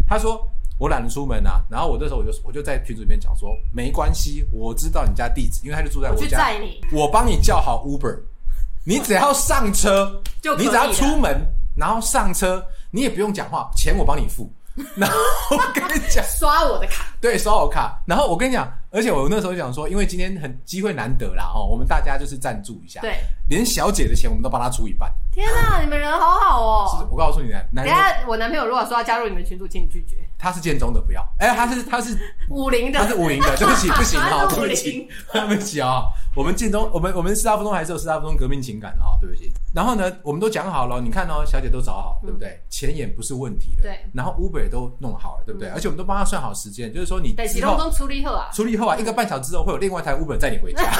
[0.09, 0.45] 他说
[0.77, 8.19] 我懒得出门啊，然后我那时候我就我就在群组里面讲说，没关系，我知道你家地址，因为他就住在我家，载你，我帮你叫好 Uber，
[8.85, 14.51] 你只要上车， 就你只要出门，然后上车，你也不用讲话，钱我帮你付。
[14.95, 15.17] 然后
[15.49, 17.07] 我跟你讲，刷我的卡。
[17.19, 17.99] 对，刷我卡。
[18.05, 23.17] 然后我跟你讲，而且我那时候就讲说，因为今天很机会难得啦，哦，我们大家就是赞助一下，，对，
[23.49, 25.11] 连小姐的钱我们都帮她出一半。
[25.37, 27.07] 天哪，你们人好好是哦。
[27.11, 30.15] 我告诉你，男等一下我男朋友如果说要加入你们群组，请你拒绝。
[30.35, 31.23] 他是建中的，不要。
[31.37, 32.17] 哎，他是他是
[32.49, 36.05] 武林的他是武林的， 对不起，不行啊，他是武林对不起，对不起啊。
[36.35, 39.51] 我们建中，我们我们师大附中还是有师大附中革命情感啊，对不起。
[39.75, 42.59] 然后呢，我们都讲好了，你看哦，小姐都找好，对不对？
[42.67, 43.99] 钱也不是问题了，对。
[44.11, 45.69] 然后 Uber 也都弄好了，对不对？
[45.69, 50.83] 嗯而且我们都帮他算好时间，就是说你对，启之后动中处理后啊，处理后啊，一个半小时之后会有另外一台 Uber 载你回家。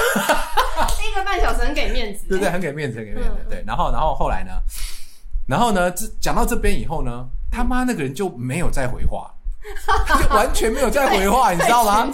[1.09, 2.25] 一个半小时很给面子。
[2.29, 2.51] 对不对？
[2.51, 3.29] 很给面子，很给面子。
[3.39, 4.51] 嗯对，然后然后后来呢？
[5.47, 5.89] 然后呢？
[5.91, 9.33] 这讲到这边以后呢，他妈那个人就没有再回话，
[10.05, 12.05] 他 就完全没有再回话， 你知道吗？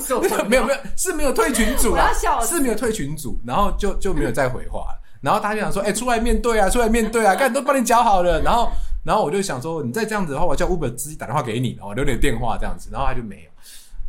[0.48, 2.12] 没有没有，是没有退群组啊
[2.46, 5.02] 是没有退群组，然后就就没有再回话了。
[5.20, 8.40] 然后大家就想说， 哎、出来面对啊，出来面对啊，看都帮你讲好了。
[8.42, 8.70] 然后
[9.04, 12.90] 然后我就想说，你再这样子的话，我叫 Uber 自己打电话给你，哦，留点电话这样子。
[12.92, 13.50] 然后他就没有，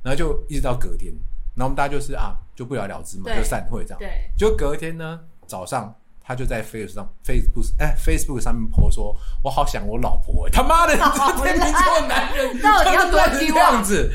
[0.02, 1.10] 然后就一直到隔天，
[1.54, 3.98] 然后我们大家就是啊，就不了了之嘛，就散会这样。
[3.98, 5.94] 对，就隔天呢，早上
[6.26, 10.96] 他就在 Facebook 上 Facebook 哎 Facebook 上面 po 说，我好想我老婆、欸，他妈的，
[11.36, 14.12] 这天秤座男人 到底要多他妈的这子。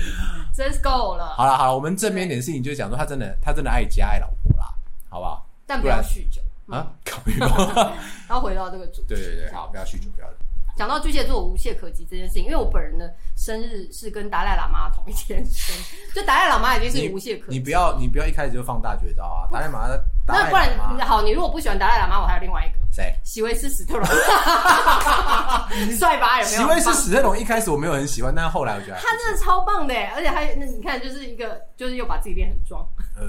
[0.52, 1.36] 真是够了。
[1.38, 4.65] 好了好了，我们正面一点事情就是讲说，他真的他真的爱家爱老婆啦，
[5.08, 5.48] 好不好？
[5.65, 6.41] 但不要酗酒。
[6.67, 7.48] 啊，考虑过。
[8.28, 10.28] 然后回到这个主题，对对对，好，不要酗酒，不要。
[10.76, 15.76] 讲到巨蟹座无懈可击这件事情，因为我本人的生日是跟达赖喇嘛同一天生，
[16.13, 17.58] 就达赖喇嘛已经是无懈可击。
[17.58, 19.48] 你不要你不要一开始就放大绝招啊！
[19.52, 20.02] 达赖马达达赖
[20.34, 20.70] 那不然
[21.08, 23.13] 好，你如果不喜欢达赖喇嘛，我还有另外一个谁？
[23.24, 24.06] 席维斯史特龙，
[25.98, 26.42] 帅吧？
[26.42, 26.58] 有没有？
[26.58, 33.26] 席维斯史特龙一开始我没有很喜欢，但是后来我觉得他真的超棒的耶，而且他那你看，就是一个就是又把自己变很壮，呃，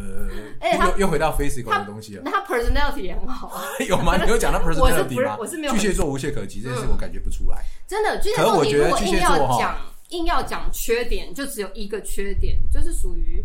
[0.61, 2.23] 而且他又又回到 physical 他的东西了。
[2.25, 4.17] 那他 personality 也很好啊， 有吗？
[4.23, 5.37] 你有讲到 personality？
[5.39, 7.59] 我是没有巨蟹座无懈可击，这件事我感觉不出来。
[7.87, 8.19] 真的。
[8.19, 9.77] 巨蟹可是我座，你如果硬要讲
[10.11, 13.45] 硬要讲缺点，就只有一个缺点，就是属于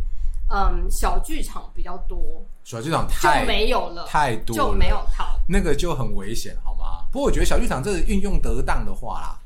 [0.52, 5.40] 嗯小剧场比较多，小剧场就太没有了，太多了就没有套。
[5.48, 7.06] 那个就很危险，好吗？
[7.12, 9.40] 不过我觉得小剧场这个运用得当的话啦，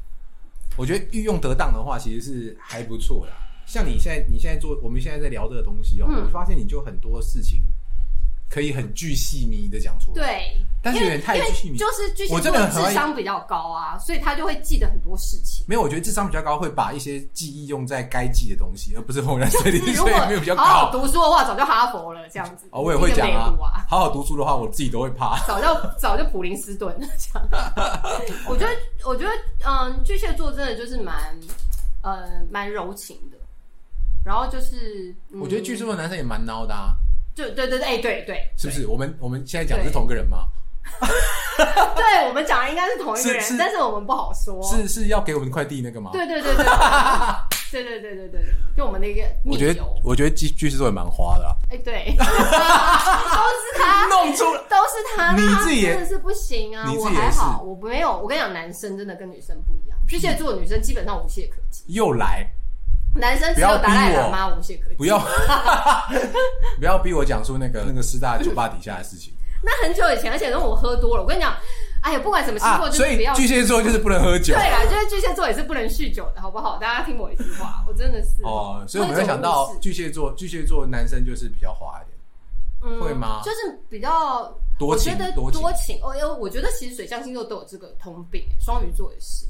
[0.77, 3.33] 我觉得运用得当的话，其实是还不错的。
[3.65, 7.61] 像你现在，你现在做，我们现在在聊这个东西哦，嗯我发现你就很多事情
[8.49, 11.77] 可以很巨细迷的讲出来。，对，但是有点太巨细迷。
[11.77, 15.65] 就是巨蟹我座智商比较高啊，所以他就会记得很多事情。
[15.67, 20.99] 没有，我觉得智商比较高，会把一些记忆用在该记的东西，而不是轰然水里，如所以果没有比较好好高。
[20.99, 22.67] 读书的话，早就哈佛了，这样子。
[22.71, 23.53] 哦，我也会讲啊，
[23.87, 25.39] 好好读书的话，我自己都会怕。
[25.45, 27.49] 早就早就普林斯顿了这样。
[28.49, 28.73] 我觉得，
[29.05, 29.31] 我觉得，
[29.65, 31.15] 嗯，巨蟹座真的就是蛮，
[32.01, 33.37] 呃，蛮柔情的。
[34.25, 36.93] 然后就是，嗯我觉得巨蟹座的男生也蛮孬的啊，
[37.51, 40.47] 对对对，哎对对，是不是我们我们现在讲是同个人吗？
[41.95, 44.61] 对，我们讲的应该是同一个人，但是我们不好说。
[44.63, 46.09] 是是要给我们快递那个吗？
[46.11, 46.65] 对对对对，
[47.71, 48.41] 对对对对对，
[48.75, 49.21] 就我们那个。
[49.45, 51.53] 我觉得我觉得巨巨蟹座也蛮花的啊。
[51.69, 56.91] 哎对，都是他弄出了，都是他，你自己真的是不行啊！
[56.97, 58.17] 我还好，我没有。
[58.17, 61.83] 我跟你讲，男生真的跟女生不一样，巨蟹座女生基本上无懈可击。
[61.87, 62.49] 又来。
[63.15, 64.95] 男生只有达赖喇嘛无懈可击。
[64.95, 65.19] 不要
[66.77, 71.53] 不要逼我讲出那个那个师大酒吧底下的事情 那很久以前，而且因为我喝多了，我跟你讲，
[72.01, 72.91] 哎呀，不管什么星座，啊！
[72.91, 73.33] 所以就是不要。
[73.35, 76.77] 巨蟹座就是不能喝酒对啦，就是巨蟹座也是不能酗酒的，好不好？
[76.77, 82.17] 大家听我一句话，我真的是哦，所以我没有想到巨蟹座，巨蟹座男生就是比较花一点，
[82.83, 84.45] 嗯会吗就是比较
[84.77, 89.45] 多情我觉得多情哦，因为我觉得其实水象星座都有这个通病，双鱼座也是，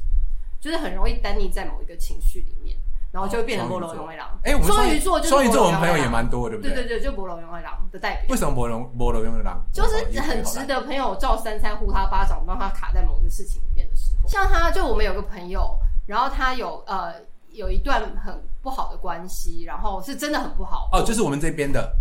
[0.59, 2.75] 就是很容易单溺在某一个情绪里面，
[3.11, 4.27] 然后就会变成哦波罗龙一郎。
[4.43, 6.83] 哎，我们双鱼座就是双鱼座，我们朋友也蛮多的，对不对？
[6.85, 8.25] 对对，就波罗龙一郎的代表。
[8.29, 9.63] 为什么博龙博龙用的狼？
[9.73, 14.29] 就是很值得朋友照三餐呼他巴掌，帮他卡在某个事情里面的时候。
[14.29, 17.15] 像他，就我们有个朋友，然后他有呃
[17.51, 21.91] 有一段很不好的关系，然后是真的很不好哦，就是我们这边的，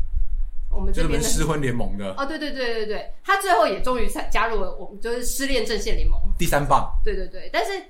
[0.71, 6.21] 我们这边的失婚联盟的哦，对对对对对，他最后也终于参加入了我们就是失恋阵线联盟。
[6.37, 7.83] 第三棒，对对对，但是，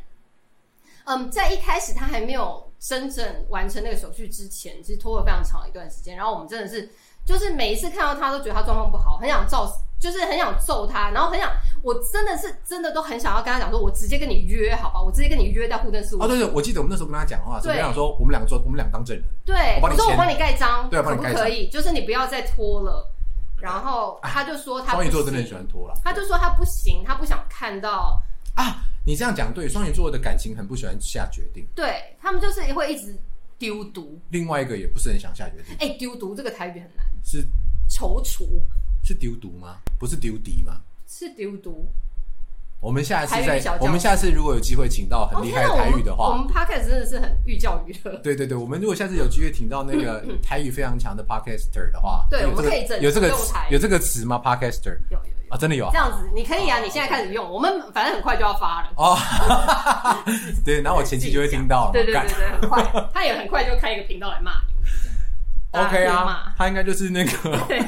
[1.05, 6.17] 嗯，在一开始他还没有真正完成那个手续之前，其实拖了非常长一段时间。
[6.17, 6.91] 然后我们真的是，
[7.25, 11.51] 就是每一次看到他都觉得他状况不好，很想揍，就是很想揍他，然后很想，
[11.83, 21.69] 我真的是真的都很想要跟他讲说，我直接跟你约好吧，我直接跟你约在户政事务哦，对对，我记得我们那时候跟他讲话，是对我想说我们两个做，我们两个当证人，对，我帮你签说我帮你盖章，可对啊帮你盖章不可以？
[21.69, 23.15] 就是你不要再拖了。
[23.61, 25.95] 然后他就说他双鱼座真的很喜欢拖了。
[26.05, 28.23] 他就说他不行，他不想看到，
[28.55, 33.17] 啊，你这样讲对，双鱼座的感情很不喜欢下决定，对他们就是会一直
[33.59, 34.21] 丢毒。
[34.29, 37.43] 另外一个也不是很想下决定，哎、丢毒这个台语很难，是
[37.89, 38.45] 踌躇
[39.03, 39.79] 是丢毒吗？
[39.99, 40.83] 不是丢敌吗？
[41.07, 41.91] 是丢毒。
[42.81, 48.17] 我们下一次再我们下次如果有机会请到很厉害的台语的话，哦我们们 podcast 真的是很寓教于乐。
[48.23, 53.29] 对对对，我们如果下次有机会请到那个台语非常强的 podcaster 的话，对我们可以整有这个
[53.71, 54.97] 有这个词吗？podcaster？
[55.11, 55.91] 有有有，啊，真的有啊？
[55.93, 58.93] 这样子你可以啊，你现在开始用，我们反正很快就要发了。
[58.97, 59.19] 哦，
[60.65, 64.75] 对，然后我前期就会听到对对对对，很快，他也很快就开一个频道来骂你。
[65.73, 67.83] OK 啊，他应该就是那个对，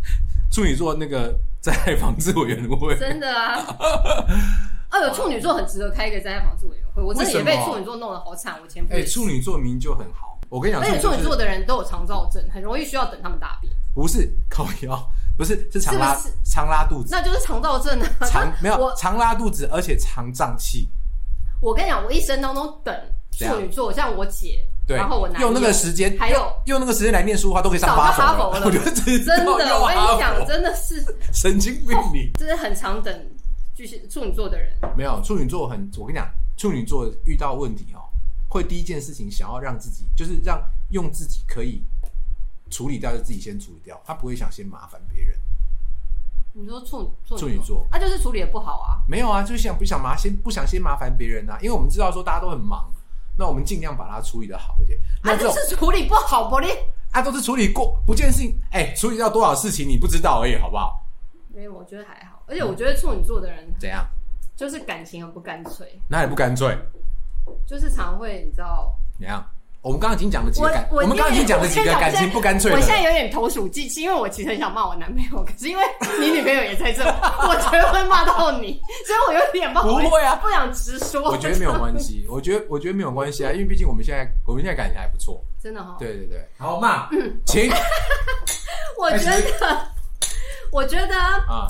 [0.50, 3.58] 处女座那个在防治委员会，真的啊。
[4.90, 9.02] 哦，有处女座很值得开一个灾害防治委员会，我真的也被处女座弄得好惨，我前夫哎。
[9.04, 18.26] 处女座明明就很好，我跟你讲，而且处女座的人都有肠燥症，很容易需要等他们大便，不是靠腰，不是是常拉是不是常拉肚子，那就是肠燥症啊。
[18.26, 20.88] 常没有我常拉肚子，而且常胀气。
[21.62, 22.92] 我跟你讲，我一生当中等
[23.30, 28.66] 处女座，像我姐，对，然后我拿用那个时间，还有用用那个时间来念书的话，都可以上哈佛了。
[28.66, 32.30] 我就知道真的，我跟你讲，真的是，神经病你。
[32.38, 33.26] 就是很常等
[33.74, 38.02] 巨蟹处女座的人，没有处女座很，我跟你讲，处女座遇到问题哦，
[38.48, 41.84] 会第一件事情想要让自己，就是让用自己可以
[42.68, 45.36] 处理掉，就自己先处理掉，他不会想先麻烦别人。
[46.52, 47.86] 你说处处处女座。
[47.92, 48.98] 他、就是处理的不好啊。
[49.08, 52.92] 没有啊，就是想不想麻先不想先麻烦别人啊，因为我们知道说大家都很忙，
[53.40, 54.98] 那我们尽量把它处理的好一点。
[55.24, 56.68] 那就是处理不好，不哩？
[57.10, 61.02] 啊都是处理过不见事情，哎、处理到多少事情你不知道而已，好不好？
[61.48, 62.42] 没有，我觉得还好。
[62.46, 64.06] 而且我觉得处女座的人怎样？
[64.54, 66.76] 就是感情很不干脆，哪里不干脆？
[67.66, 69.42] 就是常会你知道，怎样？
[69.82, 75.82] 我们刚刚已经讲了几个感，我们刚刚已经讲了几个感情不干脆我现在有点投鼠忌器，因为我其实很想骂我男朋友，可是因为
[76.20, 77.02] 你女朋友也在这，
[77.48, 81.22] 我觉得会骂到你，所以我有点不不会啊，不想直说。
[81.30, 85.96] 我觉得没有关系，我觉得我觉得没有关系啊，因为毕竟我们现在我们现在感情还不错，真的哈。
[85.98, 87.08] 对对对，好骂，
[87.46, 87.72] 请。
[89.00, 89.24] 我觉
[89.58, 89.92] 得，
[90.70, 91.16] 我觉得
[91.48, 91.66] 啊，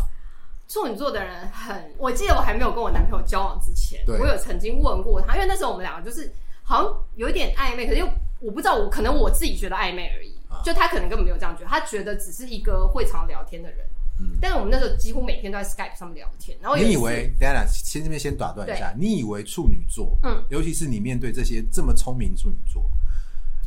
[0.66, 6.28] 处女座的人很，我记得我还没有跟我男朋友交往之前，我有曾经问过他，因为那时候我们两个就是。
[6.70, 10.32] 好像有一点暧昧，可是又我不知道，我可能我自己觉得暧昧而已，
[10.64, 13.78] 就他可能根本没有这样觉得，他觉得只是一个会常聊天的人。
[14.20, 16.56] 嗯，但是我们那时候几乎每天都在 Skype 上面聊天。
[16.60, 22.88] 然后你以为，等下先这边先打断一下，你以为处女座，嗯，尤其是你面对这些这么聪明处女座，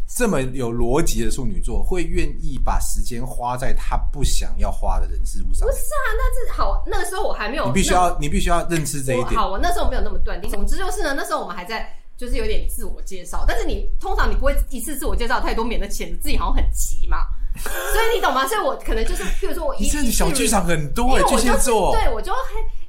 [0.07, 5.67] 这么有逻辑的处女座，会愿意把时间花在他不想要花的人事物上？
[5.67, 9.35] 不是啊，那是好，那个时候我还没有，你必须要你必须要认知这一点。
[9.35, 10.49] 好，我那时候没有那么断定。
[10.49, 11.93] 总之就是呢，那时候我们还在。
[12.17, 17.17] 就是有点自我介绍，但是你通常你不会一次自我介绍太多，免得显得自己好像很急嘛。
[17.53, 18.47] 所以你懂吗？
[18.47, 22.39] 所以我可能就是，譬如说我一次小剧场很多，巨蟹座，对我就会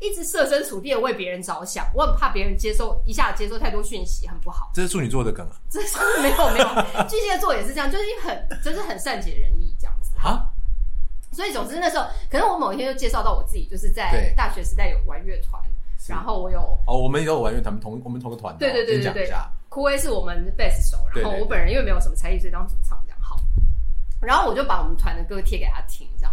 [0.01, 4.71] 一直设身处地的为别人着想，我很怕别人接受一下接受太多讯息，很不好。
[4.73, 5.53] 这是处女座的梗啊？
[5.69, 6.67] 这是没有没有，
[7.07, 10.49] 巨蟹座也是这样，就是很就是很善解人意这样子啊。
[11.31, 15.61] 所以总之那时候，可能我某一天就介绍到我自己，就是在大学时代有玩乐团。
[16.09, 18.57] 然后我有哦，我们也有玩乐团，同我们同个团。
[18.59, 19.31] 对对对对对。
[19.69, 23.37] 酷威是我们贝斯手，然后我本人因为没有什么才艺，所以当主唱这样好。
[24.21, 26.33] 然后我就把我们团的歌贴给他听，这样。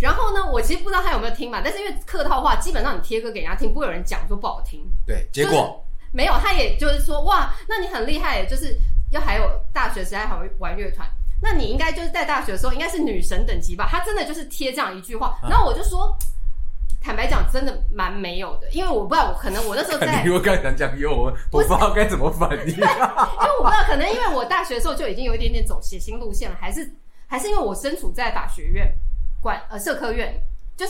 [0.00, 4.90] 然后呢，我其实不知道他有没有听嘛，但是因为客套话，基本上你贴歌给人家听，不会有人讲说不好听。
[5.04, 8.74] 对，结果没有，他也就是说哇，那你很厉害，就是
[9.10, 11.06] 要还有大学时代还玩乐团，
[11.42, 13.86] 那你应该就是在大学的时候应该是女神等级吧？
[13.90, 16.16] 他真的就是贴这样一句话，然后我就说。
[17.02, 22.74] 坦白讲，真的蛮没有的，因为我不知道，我可能我那时候在， 你我刚才讲有，我不知道该怎么反应。
[22.74, 22.86] 因为
[23.58, 26.88] 我不知道，可能因为我大学的时候就已经有一点点走写心路线了，还是
[27.26, 28.92] 还是因为我身处在法学院
[29.40, 30.32] 管呃社科院。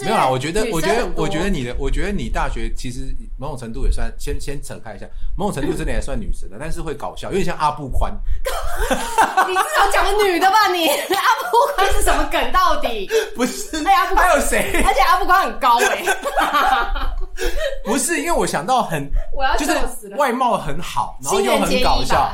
[0.03, 8.13] 没有啊，我觉得，我觉得，我觉得你的，我觉得你大学其实某种程度也算，先先扯开一下，某种程度真的也算女神的，但是会搞笑，有点像阿布宽。
[9.49, 10.69] 你至少讲个女的吧？
[10.73, 13.09] 你 阿布宽是什么梗到底？
[13.37, 14.83] 不是，哎，阿布宽有谁？
[14.87, 16.05] 而且阿布宽很高哎。
[17.85, 19.73] 不是，因为我想到很，我要就是
[20.17, 22.31] 外貌很好，然后又很搞笑。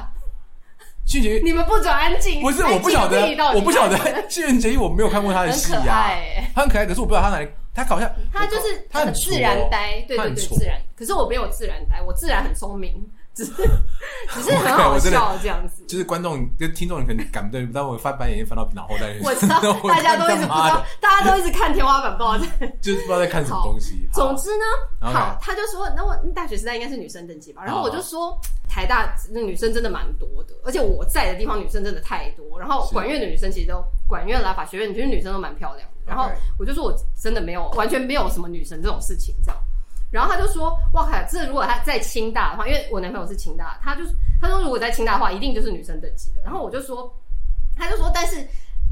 [1.09, 2.43] 俊杰，你们不准安静！
[2.43, 4.23] 不是，我不晓得，我不晓得。
[4.29, 6.15] 俊杰，我没有看过他的戏呀，
[6.55, 10.79] 他很可爱，可是我不知道他哪里，他好像，他就是他很自然呆，对对对，自然。
[10.95, 12.93] 可是我没有自然呆，我自然很聪明。
[13.39, 13.53] 只是
[14.35, 19.17] 只是很好笑这样子，就是观众就听众可能感不对，但我翻白眼翻到脑后在。
[19.23, 24.09] 我知道 大家都一直不知道，大家都一直看天花板，不知道在 就是不知道在看什么东西。
[24.13, 27.63] 总之呢，好，他就说，那我大学时代应该是女生等级吧？
[27.65, 28.37] 然后我就说，
[28.69, 32.59] 台大那女生真的蛮多的，而且我在的地方女生真的太多。
[32.59, 35.95] 然后管院的女生其实都管院啦，法学院其实女生都蛮漂亮的。
[36.05, 39.61] 然后我就说我真的没有完全没有什么女神这种事情这样。
[40.11, 44.03] 然后他就说：“哇靠，这如果他在清大的话，因为我男朋友是清大，他就
[44.41, 46.41] 他说如果在清大的话，一定就是女生等级的。
[46.43, 47.15] 然后我就说，
[47.77, 48.37] 他就说，但是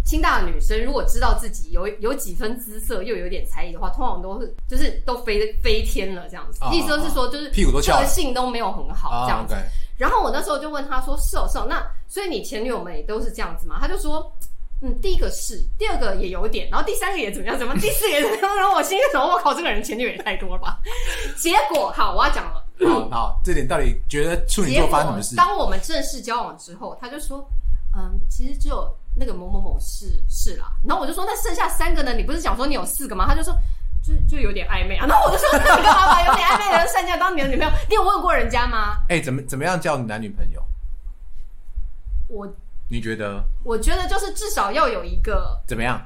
[0.05, 6.61] 清大的女生如果知道自己有有几分姿色，又有点才艺的话，通常都是就是都飞飞天了这样子。
[6.70, 9.55] 意思就是说，就是屁股都翘，个性都没有很好这样子。
[9.96, 13.79] 然后我那时候就问他说：是哦是哦，那所以你前女友们也都是这样子吗？
[13.81, 14.31] 他就说。”
[14.82, 17.58] 嗯，第一个是，第二个也有点，然后第三个也怎么样？
[17.58, 18.56] 怎么第四个也怎么样？
[18.56, 20.78] 然后我心里想，我靠，这个人前女友也太多了吧？
[21.38, 22.62] 结果，好，我要讲了。
[22.86, 25.34] 好，好，这点到底觉得处女座发生什么事？
[25.34, 27.48] 当我们正式交往之后，他就说，
[27.96, 30.70] 嗯，其实只有那个某某某是是啦。
[30.86, 32.12] 然后我就说，那剩下三个呢？
[32.12, 33.24] 你不是讲说你有四个吗？
[33.26, 33.56] 他就说，
[34.02, 35.06] 就就有点暧昧啊。
[35.06, 37.72] 然后我就说，那你干嘛把有点暧昧的人剩下当你的女朋友？
[37.88, 38.98] 你有问过人家吗？
[39.08, 40.62] 哎，怎么怎么样叫男女朋友？
[42.28, 42.46] 我。
[42.88, 43.42] 你觉得？
[43.64, 46.01] 我觉得就是至少要有一个怎么样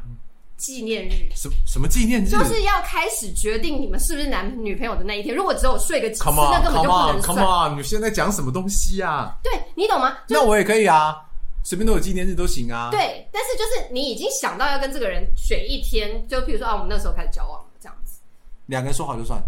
[0.57, 1.31] 纪念日？
[1.35, 2.29] 什什么纪念日？
[2.29, 5.35] 就是要开始决定你们是不是男女朋友的那一天。
[5.35, 7.37] 如果只有睡个几次，那根本就不能算。
[7.37, 9.39] Come on，你现在讲什么东西啊？
[9.43, 10.19] 对你懂吗？
[10.29, 11.17] 那我也可以啊，
[11.65, 12.91] 随便都有纪念日都行啊。
[12.91, 18.21] 对，但是就是你已经想到要跟这个人选一天，就譬如说啊，我们那时候开始交往了，这样子。
[18.67, 19.43] 两个人说好就算。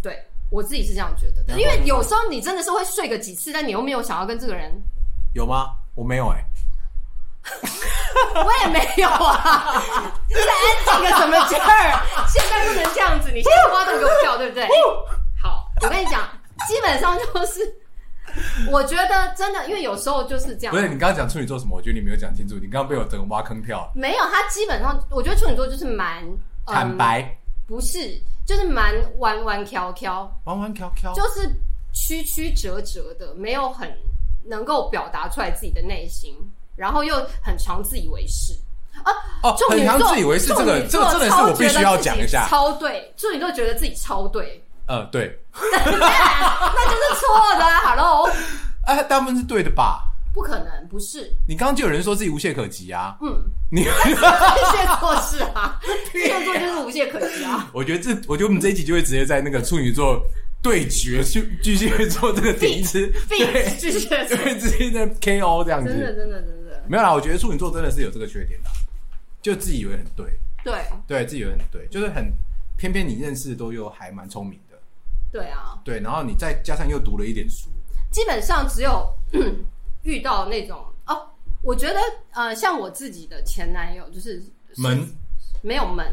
[0.00, 0.18] 对
[0.50, 4.72] 我自己是这样觉得的，因为有时候你真的是会睡个几次，但你又没有想要跟这个人
[5.34, 5.74] 有吗？
[5.94, 6.44] 我没有哎，
[8.34, 9.82] 我也没有啊！
[10.28, 12.26] 你在安静个什么劲儿？
[12.28, 14.66] 现在不能这样子，你现在挖洞给我跳，对不对？
[15.40, 16.22] 好，我跟你讲，
[16.66, 17.60] 基本上就是，
[18.70, 20.74] 我觉得真的，因为有时候就是这样。
[20.74, 21.76] 不是你刚刚讲处女座什么？
[21.76, 22.54] 我觉得你没有讲清楚。
[22.54, 23.90] 你刚刚被我整个挖坑跳。
[23.94, 26.24] 没有，他基本上，我觉得处女座就是蛮
[26.66, 31.46] 坦白，不是，就是蛮弯弯挑挑，弯弯挑挑，就是
[31.92, 33.92] 曲曲折折的，没有很。
[34.44, 36.36] 能够表达出来自己的内心，
[36.76, 38.52] 然后又很常自以为是。
[39.42, 42.46] 哦，很处女座常自以为是这个，这个真的是我必须要讲一下。
[42.48, 48.30] 超对，处女座觉得自己超对，呃，对， 那就是错的啊！Hello，
[48.86, 50.04] 哎，大部分是对的吧？
[50.34, 55.80] 不可能，不是，你刚刚就有人说自己无懈可击啊，嗯，你，巨蟹座是啊，
[56.12, 57.68] 巨蟹座就是无懈可击啊。
[57.72, 60.22] 我觉得这，我觉得我们这一集就会直接在那个处女座
[60.62, 64.36] 对决巨巨蟹座这个点一次，必 对，巨蟹座。
[64.36, 65.90] 就，会直接在 KO 这样子。
[65.90, 66.14] 真的。
[66.14, 68.70] 真的真的，没有啦，我觉得处女座真的是有这个缺点的，
[69.42, 70.84] 就自己以为很对，对。
[71.08, 72.32] 对自己以为很对，就是很
[72.76, 74.78] 偏偏你认识的都又还蛮聪明的，
[75.32, 77.68] 对啊，对，然后你再加上又读了一点书，
[78.10, 79.12] 基本上只有
[80.04, 81.28] 遇到那种哦，
[81.62, 81.98] 我觉得
[82.30, 84.42] 呃，像我自己的前男友就是
[84.76, 85.08] 门。
[85.64, 86.04] 没有门，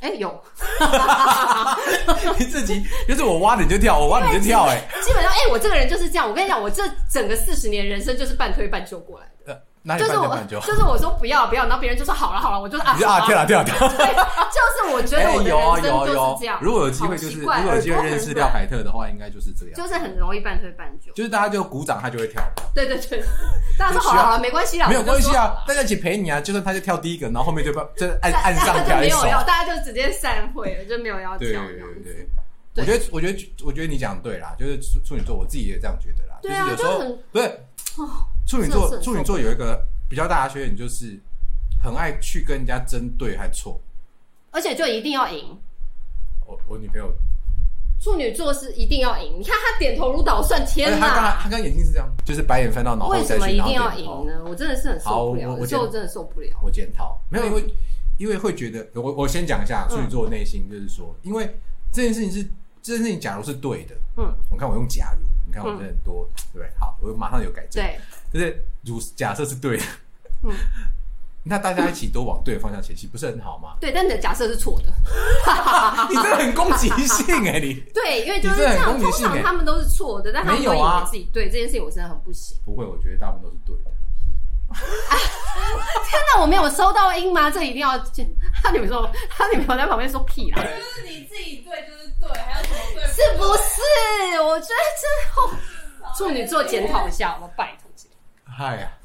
[0.00, 0.42] 哎有，
[2.38, 9.62] 你自己就是我挖你就跳，我挖你就跳、哎，基本上哎我这个人就是这样，我跟你讲，我这整个四十年人生就是半推半就过来的。
[9.98, 13.96] 就是我 就是我说不要不要，然后别人就说好了好了，我就啊就啊跳了跳了跳了。
[13.96, 14.06] 对，
[14.52, 16.58] 就是我觉得我的有啊人生就是有啊有啊这样。
[16.60, 19.74] 如果有机会，就是如果有机会认识廖软凯特的话，应该就是这样。
[19.74, 21.10] 就是很容易半推半就。
[21.14, 22.42] 就是大家就鼓掌，他就会跳，
[22.74, 23.24] 对对对，
[23.78, 26.40] 大家说好了好了，没关系啦，没有关系啊大家一起陪你啊。
[26.40, 29.22] 就算他就跳第一个，然后后面就把就按按上大家就跳一首。
[29.22, 31.38] 没有要，大家就直接散会了，就没有要跳。
[31.38, 31.54] 对
[32.74, 36.38] 对对，我觉得我觉得我觉得你讲得对啦，就是处处女座，我自己也这样觉得啦。
[36.42, 37.46] 对啊就是有时候就很不是
[37.96, 38.08] 哦
[38.50, 41.16] 处女座处女座有一个比较大的缺点，就是
[41.80, 43.80] 很爱去跟人家争对还错。
[44.50, 45.56] 而且就一定要赢。
[46.44, 47.14] 我我女朋友，
[48.00, 51.36] 处女座是一定要赢，你看他点头如捣蒜，天哪。
[51.36, 54.42] 她刚刚眼睛是这样，就是白眼翻到脑后为什么一定要赢呢？
[54.44, 56.48] 我真的是很受不了，我我有时候真的受不了。
[56.60, 57.74] 我检讨，没有，嗯因为、
[58.18, 61.56] 因为会觉得，我我先讲一下处女座的内心，就是说，因为
[61.92, 62.42] 这件事情是
[62.82, 66.68] 这件事情，假如是对的，嗯，我看我用假如，你看我真的很多，对不对？
[66.80, 68.00] 好，我马上有改正，对，
[68.32, 69.84] 就是如假设是对的，
[70.44, 70.52] 嗯，
[71.44, 73.76] 那大家一起都往对的方向前进，不是很好吗？
[73.80, 74.92] 对，但你的假设是错的。
[76.08, 82.56] 你真的很攻击性哎、你对，因为就是这样，通常他们都是错的，但他们都以没有啊为自己对这件事情，我真的很不行。
[82.64, 83.90] 不会，我觉得大部分都是对的。
[84.70, 87.50] 天哪，我没有收到音吗？
[87.50, 87.98] 这一定要
[88.62, 93.02] 他女朋友，他女朋友在旁边说屁啦，就是你自己对就是对，还有什么对？
[93.08, 94.40] 是不是？
[94.40, 95.04] 我觉得这
[95.34, 95.50] 后
[96.16, 97.89] 处女座检讨一下，我拜托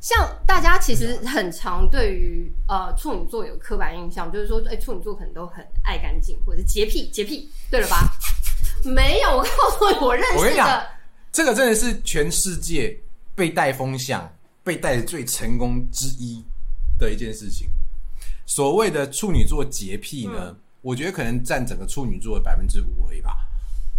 [0.01, 8.11] 像大家其实很常对于呃处女座有刻板印象，就是说，哎、处女座可能都很爱干净，或者是洁癖，洁癖，对了吧？
[8.83, 10.87] 没有，我告诉你，我认识的，
[11.31, 12.95] 这个真的是全世界
[13.33, 14.31] 被带风向、
[14.63, 16.43] 被带的最成功之一
[16.99, 17.67] 的一件事情。
[18.45, 23.35] 所谓的处女座洁癖呢，嗯我觉得可能占整个处女座的百分之五而已吧。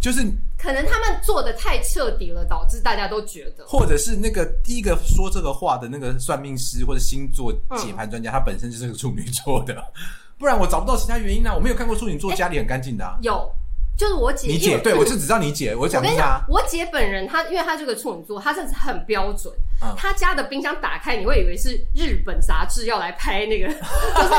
[0.07, 0.23] 就是
[0.57, 9.75] 可能他们做的太彻底了，导致大家都觉得，或者是那个第一个说这个话的那个算命师或者星座嗯解盘专家，他本身就是个处女座的，
[10.39, 11.53] 不然我找不到其他原因啊。
[11.53, 13.19] 我没有看过处女座家里很干净的啊。
[13.21, 13.51] 有，
[13.99, 16.41] 就是我姐，你姐对我就只知道你姐，我讲一下。
[16.49, 19.53] 我姐本人她，因为她这个处女座，她真的是很标准。
[19.83, 24.31] 嗯她家的冰箱打开，你会以为是日本杂志要来拍那个， 就是，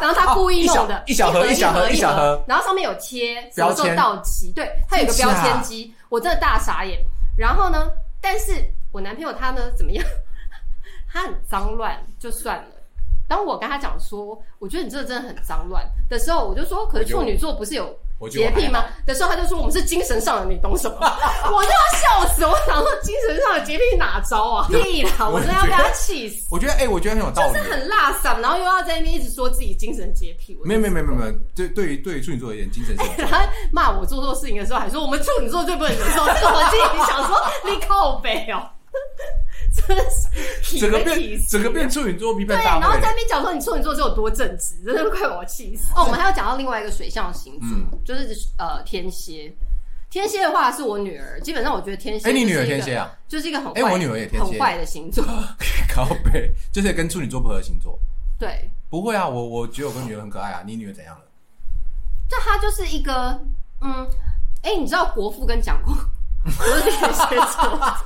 [0.00, 6.98] 然后他故意弄的，一小盒一一小盒盒一小盒然后上面有贴什么时候标签到期，对，它有一个标签机，我真的大傻眼。
[7.36, 7.88] 然后呢，
[8.20, 8.52] 但是
[8.90, 10.04] 我男朋友他呢怎么样？
[11.12, 12.64] 他很脏乱就算了。
[13.28, 18.84] 当我跟他讲说，我觉得你这个真的很脏乱的时候，我就说，可是处女座不是有我洁癖吗？
[19.04, 20.96] 的时候，他就说我们是精神上的，你懂什么？
[21.52, 22.46] 我就要笑死！
[22.46, 24.66] 我想说精神上的洁癖哪招啊？
[24.72, 25.28] 屁啦！
[25.28, 27.52] 我真的要被他气死，我觉得哎、我觉得很有道理。
[27.52, 30.56] 就是很辣嗓，然后又要在那边一直说自己精神洁癖。
[30.60, 38.64] 我没有没有没有没有对对于对于处女座而言，精神洁癖他骂我做错事情的时候，还说我们处女座最不能忍受这个，我心里想说你靠北哦，
[39.76, 40.04] 真的
[40.62, 43.14] 是整个变整个变处女座批对，判大会然后在那。
[43.14, 45.92] 边讲说你处女座是有多正直， 真的快把我气死。
[45.94, 49.54] 哦，我们还要讲到另外一个水象星座，嗯就是呃天蝎。
[50.08, 52.28] 天蝎的话是我女儿，基本上我觉得天蝎。
[52.28, 53.10] 哎你女儿天蝎啊？
[53.28, 55.24] 就是一个很坏，哎我女儿也天蝎很坏的星座。
[55.92, 57.98] 靠背就是跟处女座不合的星座。
[58.38, 60.62] 对，不会啊，我我觉得我跟女儿很可爱啊。
[60.64, 61.22] 你女儿怎样了？
[62.28, 63.38] 就她就是一个
[63.82, 64.06] 嗯，
[64.62, 65.92] 哎、你知道国父跟蒋公
[66.44, 67.96] 我是天蝎座。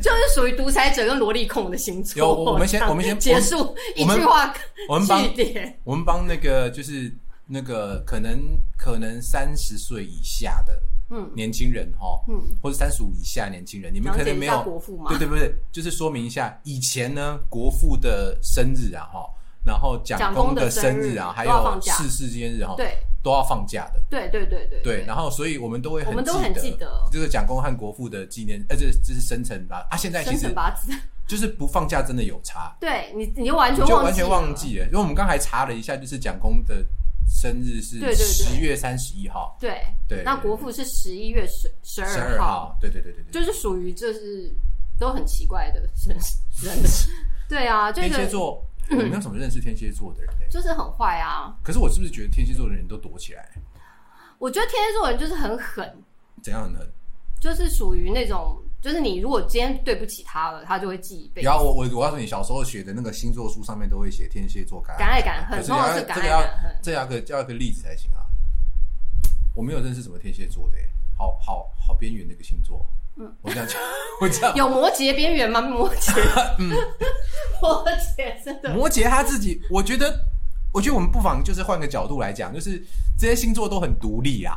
[0.00, 2.18] 就是属于独裁者跟萝莉控的星座。
[2.18, 4.52] 有我们先我们先结束一句话，
[4.88, 5.78] 我们帮句点。
[5.84, 7.12] 我们帮那个就是
[7.46, 8.40] 那个可能
[8.76, 10.80] 可能三十岁以下的
[11.10, 15.54] 嗯年轻人哈，嗯，或者三十五以下年轻人，你们可能没有国父嘛对对不对？
[15.72, 19.26] 就是说明一下，以前呢，国父的生日啊哈，
[19.64, 24.00] 然后讲讲公的生日啊，还有逝世纪念日哈，对都要放假的。
[24.08, 27.08] 对对对对对，然后所以我们都会我们都很记得。
[27.10, 30.92] 这个蒋公和国父的纪念，呃，这这是生辰八啊，现在其生实辰八字，
[31.26, 36.84] 就是不放假真的有差，对你你就完全就完全忘记了，因为我们刚才查了一下，就是蒋公的
[37.28, 38.24] 生日是对对对。
[38.24, 44.52] 十月三十一号，对对那国父是十一月十十十二二号，对对对对对，就是属于就是
[44.98, 46.14] 都很奇怪的生
[46.50, 46.86] 生日，
[47.48, 50.46] 对啊，这天蝎个座，我没有什么认识天蝎座的人嘞。
[50.50, 51.56] 就是很坏啊。
[51.62, 53.48] 可是我是不是觉得天蝎座的人都躲起来？
[54.38, 56.02] 我觉得天蝎座人就是很狠，
[56.42, 56.90] 怎样狠？
[57.40, 61.56] 就是属于那种，就是你如果今天对不起他了，他就会记一辈子然。
[61.56, 68.24] 后我我我告诉你，小时候学的那个星座书上面都会写天蝎座敢敢爱敢恨可是通常是敢爱敢恨这要个要个例子才行啊。
[69.54, 72.86] 我没有认识什么天蝎座的耶，好好好边缘的一个星座。
[73.16, 73.80] 嗯，我这样讲，
[74.20, 75.60] 我这样有摩羯边缘吗？
[75.62, 76.12] 摩羯，
[76.58, 76.70] 嗯，
[77.60, 77.84] 摩
[78.16, 80.14] 羯真的摩羯他自己，我觉得，
[80.72, 82.82] 我觉得我们不妨就是换个角度来讲，就是
[83.18, 84.56] 这些星座都很独立啊。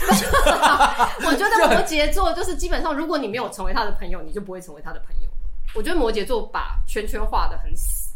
[0.00, 5.36] 我觉得摩羯座就是基本上，如果你没有成为他的朋友，你就不会成为他的朋友了。
[5.74, 8.14] 我觉得摩羯座把圈圈画的很死，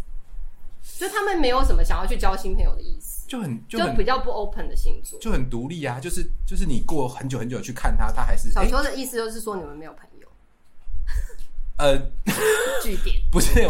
[0.99, 5.19] 就他们没有什么想要去交新朋友的意思，就很就比较不 open 的星座。
[5.19, 10.29] 就很独立啊，就是就是你过很久很久去看他，他还是哎小球的意思就是说你们没有朋友，
[11.79, 11.97] 呃
[12.83, 13.17] 据点。
[13.33, 13.67] 不是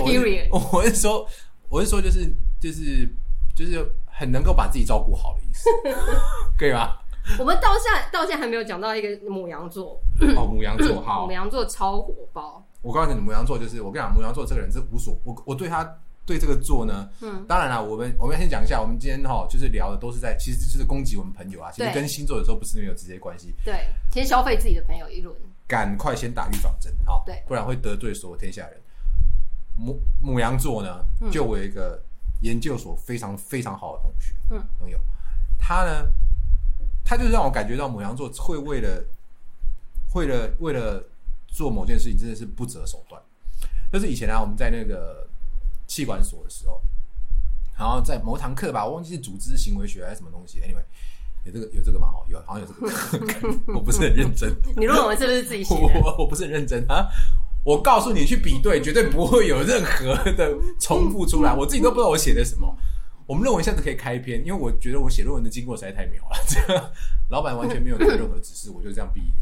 [0.50, 1.24] 我我是说
[1.68, 2.26] 我是说就是
[2.58, 3.08] 就是
[3.54, 5.68] 就是很能够把自己照顾好的意思，
[6.58, 6.96] 可以吗？
[7.38, 10.02] 我们到现在到现在还没有讲到一个母羊座，
[10.36, 15.84] 哦，母羊座 好母，羊座超火爆，我告诉你，母羊座就是我跟你讲，母羊座这个人是无所我我对他
[16.32, 27.42] 对这个座呢，嗯，当然了，我们我们要先讲一下，我们今天哈就是聊的都是在其实就是攻击我们朋友啊，其实跟星座有时候不是没有直接关系，对，先消费自己的朋友一轮，赶快先打预防针好，对。
[27.46, 28.80] 不然会得罪所有天下人。
[29.76, 31.30] 母母羊座呢，嗯。
[31.30, 32.02] 就我有一个
[32.40, 34.98] 研究所非常非常好的同学，嗯，朋友，
[35.58, 36.08] 他呢，
[37.04, 39.04] 他就让我感觉到母羊座会为了
[40.14, 41.04] 为了为了
[41.46, 43.20] 做某件事情，真的是不择手段。
[43.92, 45.21] 就是以前啊，我们在那个
[45.92, 46.80] 气管所的时候，
[47.78, 50.82] 然后在某堂课吧，我忘记是组织行为学还是什么东西，anyway，
[51.44, 52.08] 有这个有这个吗？
[52.14, 54.50] 哦，有，好像有这个， 我不是很认真。
[54.74, 56.00] 你论文是不是自己写我的？
[56.00, 57.10] 我我不是很认真啊！
[57.62, 61.52] 我告诉你，去比对，绝对不会有任何的重复出来。
[61.54, 62.74] 我自己都不知道我写的什么。
[63.26, 66.36] 我们论文下次可以开篇，因为我觉得我写论文的经过实在太妙了。
[66.48, 66.90] 这样，
[67.28, 69.32] 老板完全没有给任何指示，我就这样毕业。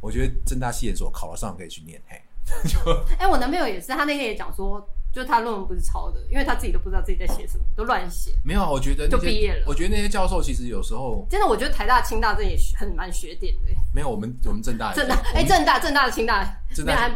[0.00, 2.20] 我觉得正大系研所考了上可以去念，嘿，
[2.68, 2.78] 就
[3.20, 8.32] 哎、我男朋友也是，他那天也讲说，就他论文不是抄的，因为他自己都不知道自己在写什么，都乱写。
[8.42, 8.70] 没有啊。
[8.70, 13.68] 我觉得就毕业了我觉得那些教授其实有时候真的，我觉得台大、清大这也很蛮学点的。
[13.92, 16.58] 没有我们我们正大正大，哎、正大、正大的清大，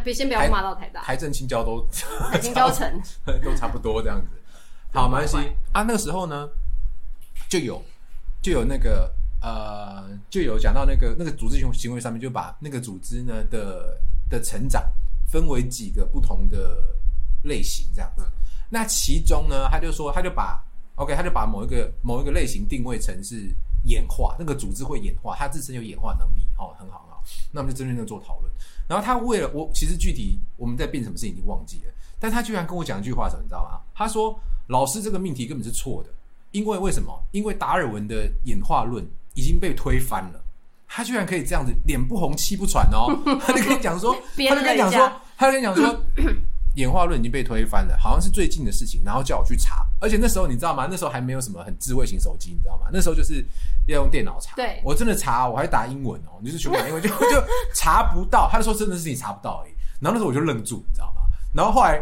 [0.05, 1.89] 别先不要台骂到台大，台政青交都
[2.31, 3.01] 台青交城。
[3.43, 4.27] 都差不多这样子。
[4.93, 5.37] 好，没关系
[5.73, 5.83] 啊。
[5.83, 6.49] 那个时候呢，
[7.49, 7.83] 就有
[8.43, 14.85] 就有那个呃，就有讲到那个那个组织行行为上面，就把那个组织呢的的成长
[15.27, 16.77] 分为几个不同的
[17.43, 18.24] 类型这样子。
[18.68, 20.62] 那其中呢，他就说，他就把
[20.97, 23.51] OK，他就把某一个某一个类型定位成是
[23.84, 27.22] 演化，那个组织会演化，它自身有演化能力，哦，很好很好。
[27.53, 28.53] 那我们就针对那做讨论。
[28.89, 33.80] 然后他为了我，其实具体我们在变什么事情已经忘记了，但他居然跟我讲一句话，什么你知道吗？
[33.95, 36.11] 他说：“老师这个命题根本是错的，
[36.53, 37.20] 因为为什么？
[37.32, 40.41] 因为达尔文的演化论已经被推翻了。”
[40.89, 43.11] 他居然可以这样子，脸不红气不喘哦，
[43.45, 44.16] 他就跟你讲说，
[44.49, 46.01] 他就跟你讲说，他就跟你讲说，
[46.77, 50.87] 演化论已经被推翻了，好像是最近的事情，然后叫我去查，而且那时候你知道吗？
[50.91, 52.87] 那时候还没有什么很智慧型手机，你知道吗？
[52.93, 53.45] 那时候就是
[53.87, 58.49] 要用电脑查，对我真的查，我还打英文哦，你就是全部打英文，就 就查不到。
[58.51, 59.72] 他就说真的是你查不到而已。
[60.01, 61.22] 然后那时候我就愣住，你知道吗？
[61.55, 62.01] 然后后来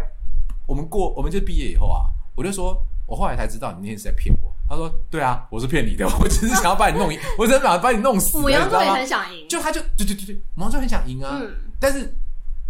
[0.66, 4.52] 我们过，我们就毕业以后啊，我就说，我后来才知道你那天是在骗我。
[4.68, 11.38] 他说，对啊，我是骗你的，我只是想要把你弄赢，我只是想把你弄死， 母羊座也很想赢，就他就对对对对，母羊座很想赢啊。
[11.40, 12.16] 嗯但是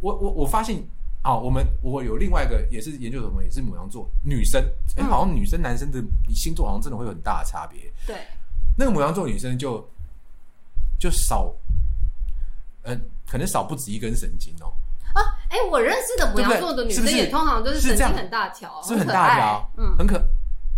[0.01, 0.77] 我我我发现
[1.25, 4.63] 啊，我们我有另外一个也是研究所朋友，也是母羊座女生，
[4.97, 5.07] 哎、嗯。
[5.09, 5.99] 好像女生男生的
[6.35, 7.91] 星座好像真的会有很大的差别。
[8.07, 8.15] 对，
[8.77, 9.83] 那个母羊座女生就
[11.01, 11.51] 就少，
[12.83, 12.95] 呃，
[13.27, 14.69] 可能少不止一根神经哦，
[15.15, 20.19] 啊哎、我认识的母羊座的女生也通常都是神经很大条，是很大条，嗯，很可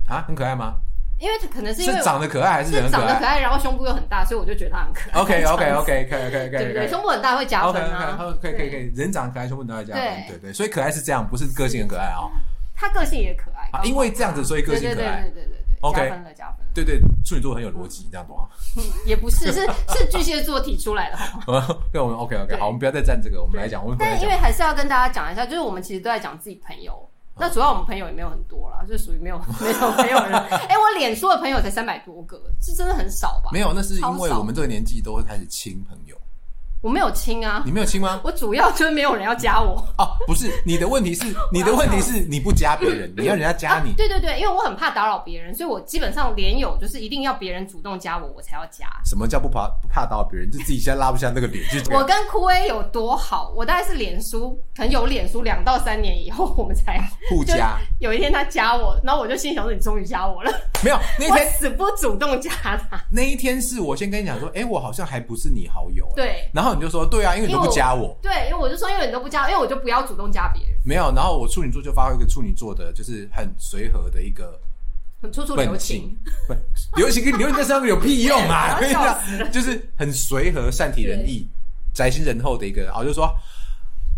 [0.07, 0.77] 啊，很可爱吗？
[1.19, 5.21] 因为可能是因为是长得可爱还是长得可爱，然后胸部又很大，所以我就觉得他很可爱。
[5.21, 6.89] ？OK OK OK 可以可以可以对不对？
[6.89, 8.19] 胸部很大会加 OK 分啊。
[8.21, 12.29] OK 可以可以可对以，人长得可爱，胸部都要加分，对对对，所以可爱是这样，不是个性很可爱啊。
[12.75, 15.23] 他个性也可爱啊，因为这样子，所以个性可爱。
[15.23, 16.67] 对对对对 OK 加分了加分。
[16.75, 18.49] 对对，处女座很有逻辑，这样懂吗？
[19.07, 21.67] 也不是，是是巨蟹座提出来的，好吗？
[21.93, 27.09] 对，我们 OK OK，好，我们不要再站这个，我们来讲，我们回来讲但因为还是要跟大家讲一下，就是我们其实都在讲自己朋友
[27.39, 30.35] 那主要我们朋友也没有很多啦，就属于没有 没有没有人。
[30.35, 33.51] 哎、我脸书的朋友才三百多个，是真的很少吧？
[33.53, 36.17] 没有，那是因为我们这个年纪都会开始亲朋友。
[36.87, 38.21] 我没有亲啊你，没有亲吗？
[38.23, 39.85] 我主要就是没有人要加我。
[39.99, 43.93] 哦，不是，你的问题是， 你的问题是你不加别人，你要人家加你。
[43.95, 48.87] 对对对，因为我很怕打扰别人，所以我基本上连友就是一定要别人主动加我，我才要加。
[49.05, 50.49] 什么叫不怕不怕打扰别人？
[50.49, 53.53] 就自己现在拉不下那个脸，就我跟酷威有多好？
[53.57, 57.81] 我大概是脸书，可能有脸书两到三年以后，我们才 互加。
[57.99, 60.53] 有一天他加我，然后我就心想说：“你终于加我了。
[60.85, 62.79] 没有，” 那我天死不主动加他。
[63.11, 66.07] 那一天是我先跟你讲说，哎、我好像还不是你好友。
[66.15, 68.17] 对然后你就说，对啊，因为你都不加我。
[68.23, 74.61] 对，因为我就说，因为你都不加，因为我就不要主动加别人，没有，然后我处女座就发挥一个处女座的，就是很随和的一个
[75.21, 76.19] 很处处留本情性。
[76.47, 76.55] 不，
[77.01, 78.77] 留情跟留情在上面有屁用啊！
[78.79, 81.49] 我要跟你讲，就是很随和、善体人意、
[81.93, 82.83] 宅心仁厚的一个。
[82.83, 83.35] 然后就说，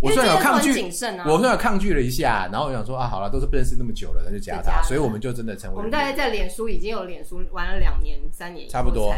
[0.01, 9.15] 我虽然有抗拒，啊我虽然有抗拒了一下，然后我想说啊，好了，都是不认识那么久了，那就加他，所以我们就真的成为我们大概在脸书已经有脸书玩了两年、三年差不多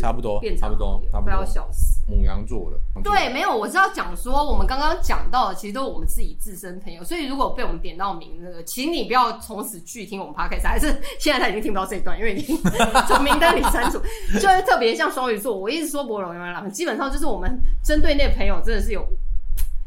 [0.00, 1.97] 差不多变差不多差不多快要笑死。
[2.08, 3.02] 母羊座的。
[3.02, 10.86] 对，没有，我是要讲说，我们刚刚讲到的，其实都是我们自己自身朋友，所以如果被我们点到名，那个，请你不要从此拒听我们 podcast，还是
[11.20, 12.56] 现在他已经听不到这一段，因为已经
[13.06, 14.00] 从名单里删除。
[14.34, 19.06] 就是特别像双鱼座，我一直说博龙原狼，基本上就是我们针对那朋友真的是有，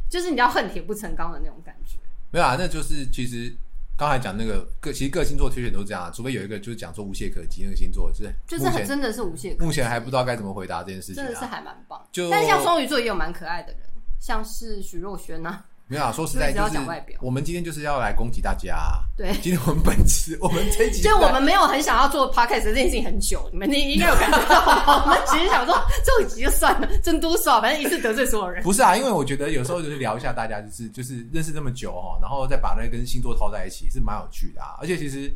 [0.09, 1.97] 就是你要恨铁不成钢的那种感觉。
[2.32, 3.53] 没有啊，那就是其实
[4.02, 12.04] 刚才讲那个各，其实各星座推选都这样啊，除非有一个就是讲说无懈可击那个星座，是就是很真的是无懈可击，目前还不知道该怎么回答这件事情、啊，真的是还蛮棒。
[12.12, 13.82] 就但像双鱼座也有蛮可爱的人，
[14.20, 16.09] 像是徐若瑄呐，没有啊。
[16.09, 19.03] 说实在，就是讲外表我们今天就是要来攻击大家、啊。
[19.17, 25.03] 对今天我们本次我们这一集就我们没有很想要做 podcast 这件事情很久，你们应该有感觉到吧。
[25.03, 25.75] 我们其实想说
[26.05, 28.63] 这一集就算了，真多少，反正一次得罪所有人。
[28.63, 34.77] 不是啊，因为我觉得有时候就是聊一下大家，就是就是认识这么久哈，然后再把那跟星座套在一起，是蛮有趣的啊。
[34.79, 35.29] 而且其实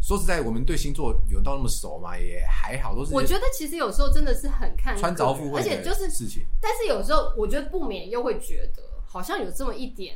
[0.00, 6.44] 说实在，我们对星座有到那么熟嘛，也还好，都是我觉得其实有时候真的是很看穿凿附个人会而且就是，事情。
[6.60, 8.82] 但是有时候我觉得不免又会觉得
[9.16, 10.14] 好像有这么一点，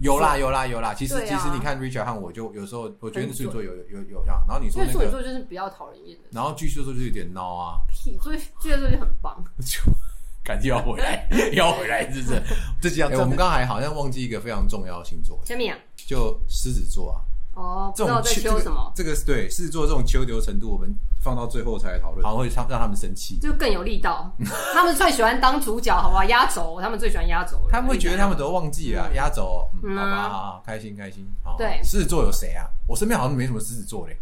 [0.00, 1.20] 有啦有啦有啦，其实、啊。
[1.24, 9.42] 其实你看 Richard 和我就有时候我觉得很处女座有有有有样，然后你说因为处女，座就是比较讨人厌的然后巨蟹座就有点孬啊，屁，所以巨蟹座就很棒。
[9.60, 9.80] 就
[10.42, 12.42] 感觉要回来 要回来，是不是？
[12.80, 17.20] 这几样、哎我们刚才好像忘记一个非常重要的星座，下面啊，就狮子座啊，
[17.60, 23.38] 哦，不这种在秋什么，这个这个对狮子座这种秋流程度，我们放到最后才来讨论，好像会让让他们生气。
[23.38, 24.32] 就更有力道。
[24.72, 26.24] 他们最喜欢当主角，好不好？
[26.24, 27.60] 压轴，他们最喜欢压轴。
[27.70, 31.26] 他们会觉得他们都忘记了嗯压轴，嗯，嗯好吧，好好，开心开心。
[31.44, 32.66] 好对狮子座有谁啊？
[32.88, 34.16] 我身边好像没什么狮子座嘞。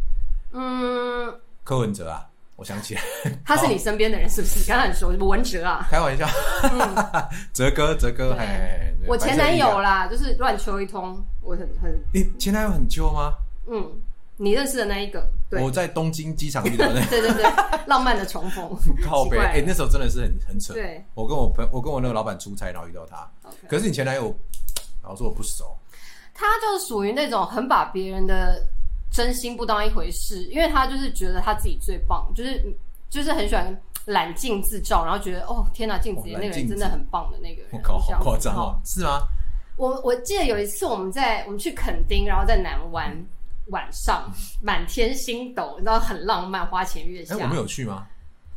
[0.52, 1.32] 嗯，
[1.62, 2.26] 柯文哲啊，
[2.58, 3.00] 我想起来，
[3.46, 4.66] 他是你身边的人是不是？
[4.66, 5.86] 刚刚很熟，什么文哲啊？
[5.88, 6.26] 开玩笑，
[7.54, 8.38] 哲哥哲哥，对。
[8.38, 11.96] 嘿嘿嘿我前男友，啦，就是乱秋一通，我很很。
[12.12, 13.32] 你前男友很秋吗？
[13.70, 13.88] 嗯，
[14.36, 15.62] 你认识的那一个，对。
[15.62, 17.00] 我在东京机场遇到的。
[17.08, 17.44] 对对对，
[17.86, 18.68] 浪漫的重逢，
[19.04, 20.74] 靠背，哎，那时候真的是很很扯。
[20.74, 21.00] 对。
[21.14, 23.24] 我跟我朋，我跟我那个老板出差，然后遇到他。
[23.68, 24.34] 可是你前男友，
[25.04, 25.78] 老实说我不熟，
[26.34, 28.60] 他就是属于那种很把别人的
[29.10, 32.62] 真心不当一回事，因为他就是觉得他自己最棒，就是
[33.10, 38.60] 就是很喜欢揽镜自照，然后觉得哦天哪，镜子里那个真的很棒的那个人，我靠，好夸张哦。
[38.60, 39.20] 哦，是吗？
[39.76, 43.16] 我我记得有一次我们在我们去垦丁，然后在南湾
[43.68, 44.30] 晚上
[44.60, 47.36] 满天星斗，你知道很浪漫，花前月哎，下。
[47.36, 48.06] 我们有去吗？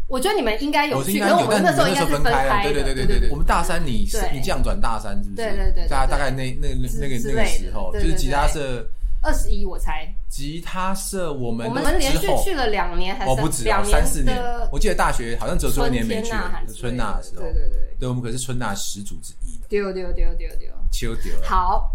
[0.08, 4.30] 我觉得你们应该有去，我是应该有，可是我们那时候应该是分开了，开的，对对对对对我们大三你对。
[4.34, 5.36] 你降转大三是不是？
[5.36, 8.86] 对对对对对大大概那那那个那个时候，对对就是吉他社
[9.22, 14.36] 二十一我猜，吉他社我们我们连续去了两年还是哦不止哦两三四年，
[14.72, 16.30] 我记得大学好像只有最后春一年没去
[16.74, 20.69] 春娜的时候，对对对，对我们可是春娜始祖之一的，丢丢丢丢丢。
[20.91, 21.32] 秋丢。
[21.43, 21.89] 好，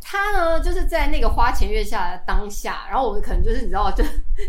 [0.00, 4.04] 他呢就是在那个花前月下的当下，然后我们可能就是你知道，就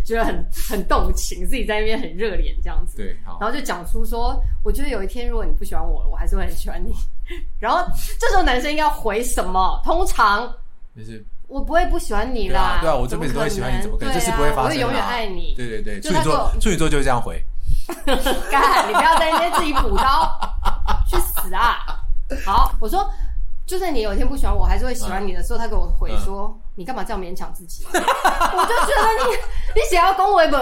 [0.05, 2.97] 觉得很很动情，自己在那边很热脸这样子。
[2.97, 6.93] 对，好，然后就讲出说，我觉得有一天如果你不喜欢我了，我还是会很喜欢你。
[7.57, 7.83] 然后
[8.19, 9.81] 这时候男生应该回什么？
[9.83, 10.53] 通常
[10.95, 14.13] 就是我不会不喜欢你啦，对啊，我这辈子都会喜欢你，怎么可能？
[14.13, 15.53] 这是不会发生啊，我会永远爱你。
[15.55, 17.41] 对对对，处女座就处女座就是这样回，
[18.51, 20.37] 干，你不要在那边自己补刀，
[21.07, 22.03] 去死啊！
[22.45, 23.09] 好，我说，
[23.65, 27.85] 就算你有一天不喜欢我，还是会喜欢你的时候，他给我回说，你干嘛这样勉强自己？
[27.85, 29.35] 我就觉得你，
[29.75, 30.57] 你想要恭维不？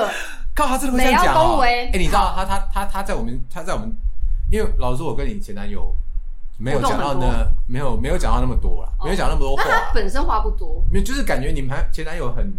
[0.54, 3.92] 靠，他真的会这样讲要恭维哎，你知道他他他他在我们他在我们，
[4.52, 5.94] 因为老实说，我跟你前男友
[6.58, 12.54] 没有讲到呢，没有没有讲到那么多啦，没有讲那么多那他，本身话不多，没有就是感觉你们还前男友很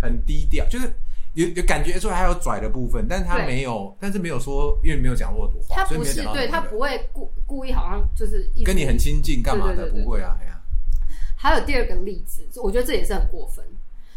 [0.00, 0.92] 很低调，就是。
[1.34, 3.46] 有有感觉出来还有拽的部分，但是他对。
[3.46, 9.72] 没有，但是没有说，因为没有讲过多话，他所以没有不是对他不会故故意好像就是一跟你很亲近干嘛？
[9.72, 10.60] 的，不会啊，哎呀，
[11.34, 13.64] 还有第二个例子，我觉得这也是很过分，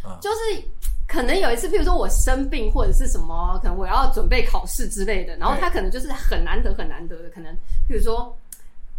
[0.03, 0.11] 嗯。
[0.20, 0.61] 就是
[1.07, 7.49] 可能有一次，譬如说我生病或者是什么，可能我要准备考试之类的，然后他可能就是很难得很难得的，可能
[7.88, 8.38] 譬如说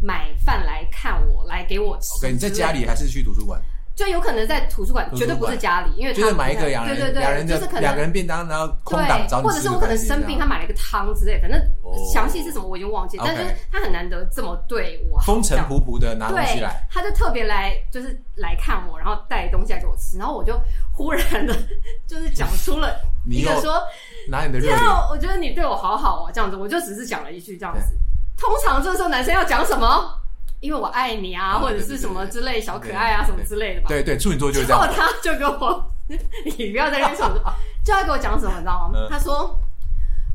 [0.06, 2.14] 买饭来看我，来给我吃。
[2.18, 3.60] OK，你在家里还是去图书馆？
[3.96, 11.96] 就有可能在图书馆，绝对不是家里，因为他就是买一个两人对对对，两人的就是可能两个人便当，然后空档，找你或者是我可能生病，他买了一个汤之类，反正哦。
[12.12, 13.42] 详细是什么我已经忘记，但是
[13.72, 20.60] 他很难得这么对我好风尘仆仆的拿东西对来，，他就特别来，就是来看我，然后带东西来给我吃，然后我就
[20.92, 21.56] 忽然的，
[22.06, 23.82] 就是讲出了 一个说，
[24.28, 24.72] 拿你的热
[25.10, 27.96] 我觉得你对我好好哦，这样子，我就只是讲了一句这样子。
[28.38, 30.12] 通常这时候男生要讲什么？
[30.60, 33.86] 因为我爱你啊，啊或者是什么之类小可爱啊，什么之类的吧。
[33.88, 34.88] 对对，处女座就是这样。
[34.94, 37.28] 他就跟我， 你不要在那边说，
[37.84, 38.98] 就要给我讲什么，你知道吗？
[38.98, 39.58] 嗯他说。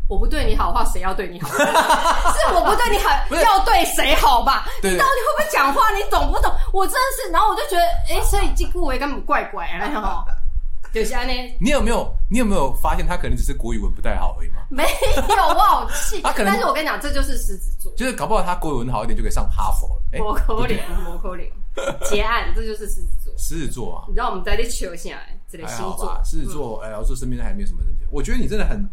[0.10, 1.48] 我不对你好的话，谁要对你好？
[1.56, 4.66] 是我不对你好要对谁好吧？
[4.84, 5.90] 你到底会不会讲话？
[5.96, 6.54] 你懂不懂？
[6.74, 7.84] 我真的是，然后我就觉得，
[8.14, 10.22] 哎、所以这顾维根本怪怪，然后
[10.94, 14.56] 就是安呢，你有没有你有没有发现他可能只是国语文不太好而已吗？
[14.70, 14.84] 没
[15.16, 16.20] 有，我好气。
[16.22, 20.02] 他可能但是我跟你讲，这就是狮子座，就是搞不好他国语文好一点就可以上哈佛了。
[20.14, 21.52] 哎，摩口对脸，摩口脸，
[22.10, 23.32] 结案，这就是狮子座。
[23.38, 26.20] 狮子座啊，你知道我们在这求下来，这个还星座？
[26.26, 28.90] 狮子座，哎，我说身边还没有什么人，我觉得你真的很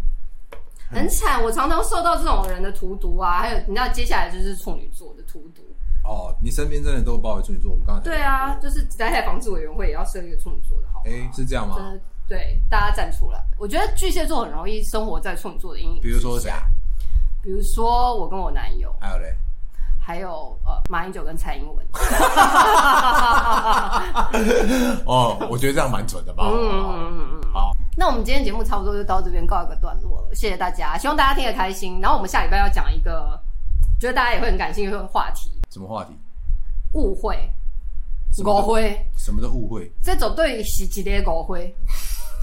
[0.91, 5.63] 很惨，我常常受到这种人的荼毒啊，还有你知道接下来就是处女座的荼毒。
[6.05, 7.71] 哦，你身边真的都包围处女座。
[7.71, 11.05] 我们刚刚才对啊，就是灾害防治委员会也要设一个处女座的好吗？
[11.07, 11.77] 哎，是这样吗？
[11.77, 13.43] 真的对，大家站出来。
[13.57, 16.01] 我觉得巨蟹座很容易生活在处女座的阴影。
[16.03, 16.51] 比如说谁？
[16.51, 16.63] 啊？
[17.43, 19.35] 比如说我跟我男友，还有嘞，
[19.99, 21.87] 还有呃马英九跟蔡英文。
[25.07, 26.45] 哦，我觉得这样蛮准的吧。
[26.47, 27.53] 嗯嗯嗯嗯。
[27.53, 32.01] 好，那我们今天节目差不多就到这边告一个段落了，谢谢大家，希望大家听得开心。
[32.01, 33.41] 然后我们下礼拜要讲一个，
[34.01, 36.13] 觉得大家也会很感兴趣的话题什么话题？——
[36.95, 37.37] 误会。
[38.31, 39.91] 什么都误会，什么的误会。
[40.03, 41.75] 这种对是一个误会。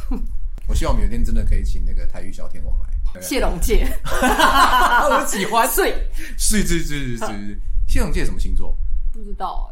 [0.68, 2.95] 我希望我们有一天真的可以请那个台语小天王来。
[3.16, 5.68] 对谢龙介，啊，我喜欢。
[5.68, 5.94] 所 以
[6.38, 7.62] 是是是是是。
[7.88, 8.76] 谢龙介什么星座？
[9.14, 9.72] 不知道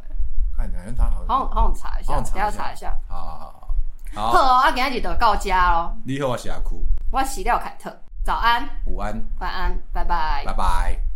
[0.58, 2.98] 哎、看好像他好像好想好想查一下，等下查一下。
[3.08, 3.76] 好好好
[4.14, 4.32] 好。
[4.32, 5.96] 好啊，今天就到家咯。
[6.06, 10.54] 你好，我是阿酷，我是廖凯特，早安，午安，晚安，拜拜拜。
[10.54, 11.13] 拜。